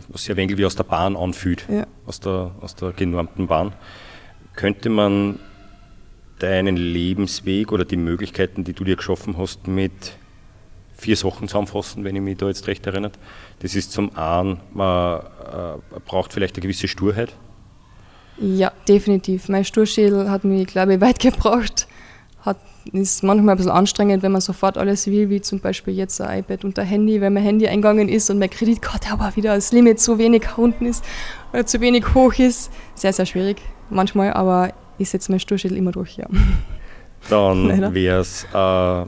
[0.10, 1.88] was sie ein wie aus der Bahn anfühlt, ja.
[2.06, 3.74] aus, der, aus der genormten Bahn.
[4.56, 5.40] Könnte man
[6.38, 10.14] deinen Lebensweg oder die Möglichkeiten, die du dir geschaffen hast, mit
[10.96, 13.14] vier Sachen zusammenfassen, wenn ich mich da jetzt recht erinnere.
[13.60, 17.34] Das ist zum einen, man äh, braucht vielleicht eine gewisse Sturheit,
[18.40, 19.50] ja, definitiv.
[19.50, 21.88] Mein Sturschädel hat mich, glaube ich, weit gebracht.
[22.42, 22.58] Hat,
[22.94, 26.40] ist manchmal ein bisschen anstrengend, wenn man sofort alles will, wie zum Beispiel jetzt ein
[26.40, 29.72] iPad und ein Handy, wenn mein Handy eingegangen ist und meine Kreditkarte aber wieder das
[29.72, 31.04] Limit zu wenig unten ist
[31.54, 32.72] oder zu wenig hoch ist.
[32.96, 33.58] Sehr, sehr schwierig
[33.90, 36.28] manchmal, aber ich setze mein Sturschädel immer durch, ja.
[37.30, 39.08] Dann wäre es äh, eine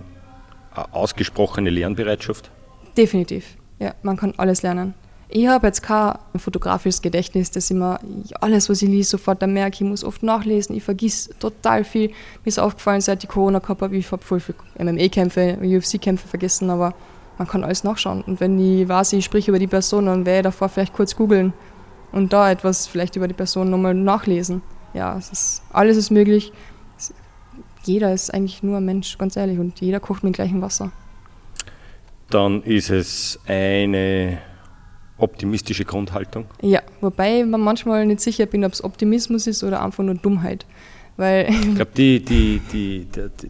[0.91, 2.51] ausgesprochene Lernbereitschaft?
[2.97, 3.93] Definitiv, ja.
[4.03, 4.93] Man kann alles lernen
[5.31, 7.99] Ich habe jetzt kein fotografisches Gedächtnis, dass ich mir
[8.41, 9.75] alles, was ich lese, sofort dann merke.
[9.75, 12.09] Ich muss oft nachlesen, ich vergiss total viel.
[12.09, 16.71] Mir ist aufgefallen, seit ich Corona gehabt habe, ich habe voll viele MMA-Kämpfe, UFC-Kämpfe vergessen,
[16.71, 16.95] aber
[17.37, 18.23] man kann alles nachschauen.
[18.23, 21.15] Und wenn ich weiß, ich spreche über die Person, dann werde ich davor vielleicht kurz
[21.15, 21.53] googeln
[22.11, 24.63] und da etwas vielleicht über die Person nochmal nachlesen.
[24.95, 26.51] Ja, ist, alles ist möglich.
[27.83, 30.91] Jeder ist eigentlich nur ein Mensch, ganz ehrlich, und jeder kocht mit gleichem Wasser.
[32.31, 34.39] Dann ist es eine
[35.19, 36.45] optimistische Grundhaltung?
[36.61, 40.65] Ja, wobei man manchmal nicht sicher bin, ob es Optimismus ist oder einfach nur Dummheit.
[41.19, 43.05] Weil ich glaube, die, die, die,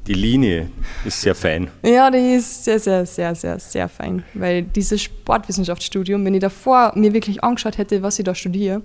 [0.07, 0.71] die, Linie
[1.05, 1.69] ist sehr fein.
[1.83, 4.23] Ja, die ist sehr, sehr, sehr, sehr, sehr fein.
[4.33, 8.81] Weil dieses Sportwissenschaftsstudium, wenn ich davor mir wirklich angeschaut hätte, was ich da studiere,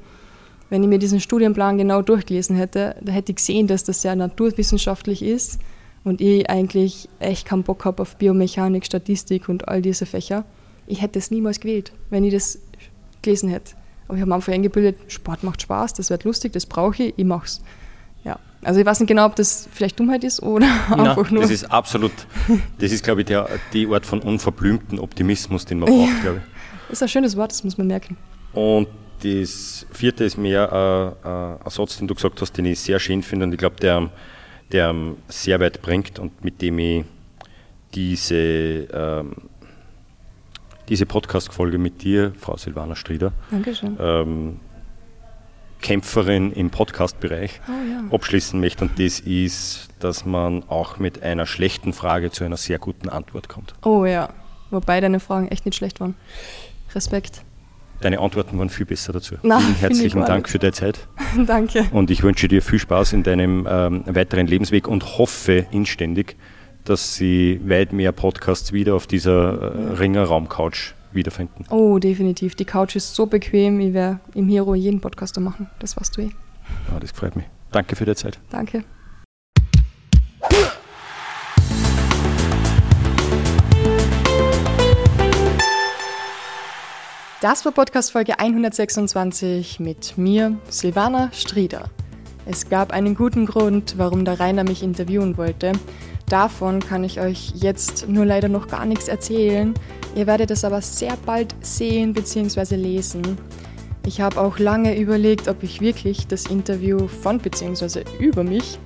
[0.69, 4.17] wenn ich mir diesen Studienplan genau durchgelesen hätte, da hätte ich gesehen, dass das sehr
[4.17, 5.61] naturwissenschaftlich ist
[6.05, 10.45] und ich eigentlich echt keinen Bock habe auf Biomechanik, Statistik und all diese Fächer.
[10.87, 12.59] Ich hätte es niemals gewählt, wenn ich das
[13.25, 13.75] gelesen hätte.
[14.07, 17.15] Aber ich habe am Anfang eingebildet, Sport macht Spaß, das wird lustig, das brauche ich,
[17.17, 17.63] ich mache es.
[18.25, 18.39] Ja.
[18.63, 21.43] Also ich weiß nicht genau, ob das vielleicht Dummheit ist oder Nein, einfach nur.
[21.43, 22.13] Das ist absolut,
[22.79, 26.21] das ist, glaube ich, der, die Art von unverblümten Optimismus, den man braucht, ja.
[26.21, 26.55] glaube ich.
[26.89, 28.17] Das ist ein schönes Wort, das muss man merken.
[28.53, 28.89] Und
[29.23, 33.23] das vierte ist mehr äh, ein Satz, den du gesagt hast, den ich sehr schön
[33.23, 34.11] finde und ich glaube, der,
[34.71, 34.95] der
[35.29, 37.05] sehr weit bringt und mit dem ich
[37.95, 38.35] diese
[38.93, 39.35] ähm,
[40.89, 43.33] diese Podcast-Folge mit dir, Frau Silvana Strieder.
[43.51, 43.97] Dankeschön.
[44.01, 44.61] Ähm,
[45.81, 48.15] Kämpferin im Podcast-Bereich oh, ja.
[48.15, 48.85] abschließen möchte.
[48.85, 53.49] Und das ist, dass man auch mit einer schlechten Frage zu einer sehr guten Antwort
[53.49, 53.75] kommt.
[53.83, 54.31] Oh ja,
[54.71, 56.15] wobei deine Fragen echt nicht schlecht waren.
[56.95, 57.43] Respekt.
[58.01, 59.37] Deine Antworten waren viel besser dazu.
[59.43, 61.07] Na, Vielen herzlichen Dank für deine Zeit.
[61.47, 61.87] Danke.
[61.93, 66.37] Und ich wünsche dir viel Spaß in deinem ähm, weiteren Lebensweg und hoffe inständig,
[66.85, 71.65] dass Sie weit mehr Podcasts wieder auf dieser äh, Ringer Raumcouch wiederfinden.
[71.71, 72.55] Oh, definitiv.
[72.55, 75.69] Die Couch ist so bequem, ich werde im Hero jeden Podcaster machen.
[75.79, 76.31] Das warst du eh.
[76.91, 77.47] Ja, das freut mich.
[77.71, 78.39] Danke für die Zeit.
[78.51, 78.85] Danke.
[87.41, 91.91] Das war Podcast Folge 126 mit mir, Silvana Strieder.
[92.47, 95.73] Es gab einen guten Grund, warum der Rainer mich interviewen wollte.
[96.29, 99.75] Davon kann ich euch jetzt nur leider noch gar nichts erzählen.
[100.15, 102.77] Ihr werdet es aber sehr bald sehen bzw.
[102.77, 103.39] lesen.
[104.07, 108.05] Ich habe auch lange überlegt, ob ich wirklich das Interview von bzw.
[108.19, 108.79] über mich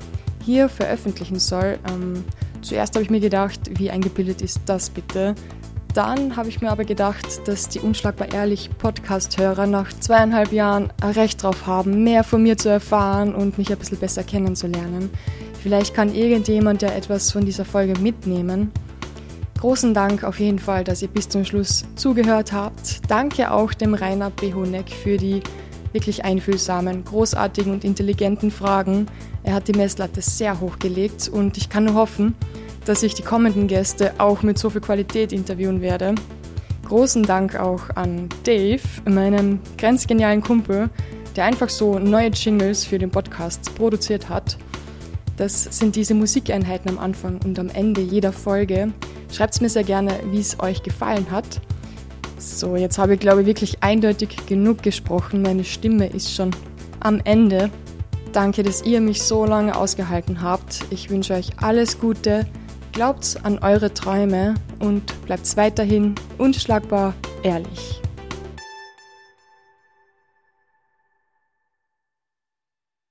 [0.44, 1.78] hier veröffentlichen soll.
[1.88, 2.24] Ähm,
[2.62, 5.34] zuerst habe ich mir gedacht, wie eingebildet ist das bitte?
[5.94, 11.10] Dann habe ich mir aber gedacht, dass die Unschlagbar Ehrlich Podcast-Hörer nach zweieinhalb Jahren ein
[11.10, 15.10] Recht drauf haben, mehr von mir zu erfahren und mich ein bisschen besser kennenzulernen.
[15.68, 18.72] Vielleicht kann irgendjemand ja etwas von dieser Folge mitnehmen.
[19.60, 23.02] Großen Dank auf jeden Fall, dass ihr bis zum Schluss zugehört habt.
[23.06, 25.42] Danke auch dem Rainer Behoneck für die
[25.92, 29.08] wirklich einfühlsamen, großartigen und intelligenten Fragen.
[29.42, 32.34] Er hat die Messlatte sehr hoch gelegt und ich kann nur hoffen,
[32.86, 36.14] dass ich die kommenden Gäste auch mit so viel Qualität interviewen werde.
[36.86, 40.88] Großen Dank auch an Dave, meinem grenzgenialen Kumpel,
[41.36, 44.56] der einfach so neue Jingles für den Podcast produziert hat.
[45.38, 48.92] Das sind diese Musikeinheiten am Anfang und am Ende jeder Folge.
[49.32, 51.60] Schreibt mir sehr gerne, wie es euch gefallen hat.
[52.38, 55.42] So, jetzt habe ich glaube ich wirklich eindeutig genug gesprochen.
[55.42, 56.50] Meine Stimme ist schon
[57.00, 57.70] am Ende.
[58.32, 60.84] Danke, dass ihr mich so lange ausgehalten habt.
[60.90, 62.44] Ich wünsche euch alles Gute.
[62.92, 67.14] Glaubt an eure Träume und bleibt weiterhin unschlagbar
[67.44, 68.02] ehrlich.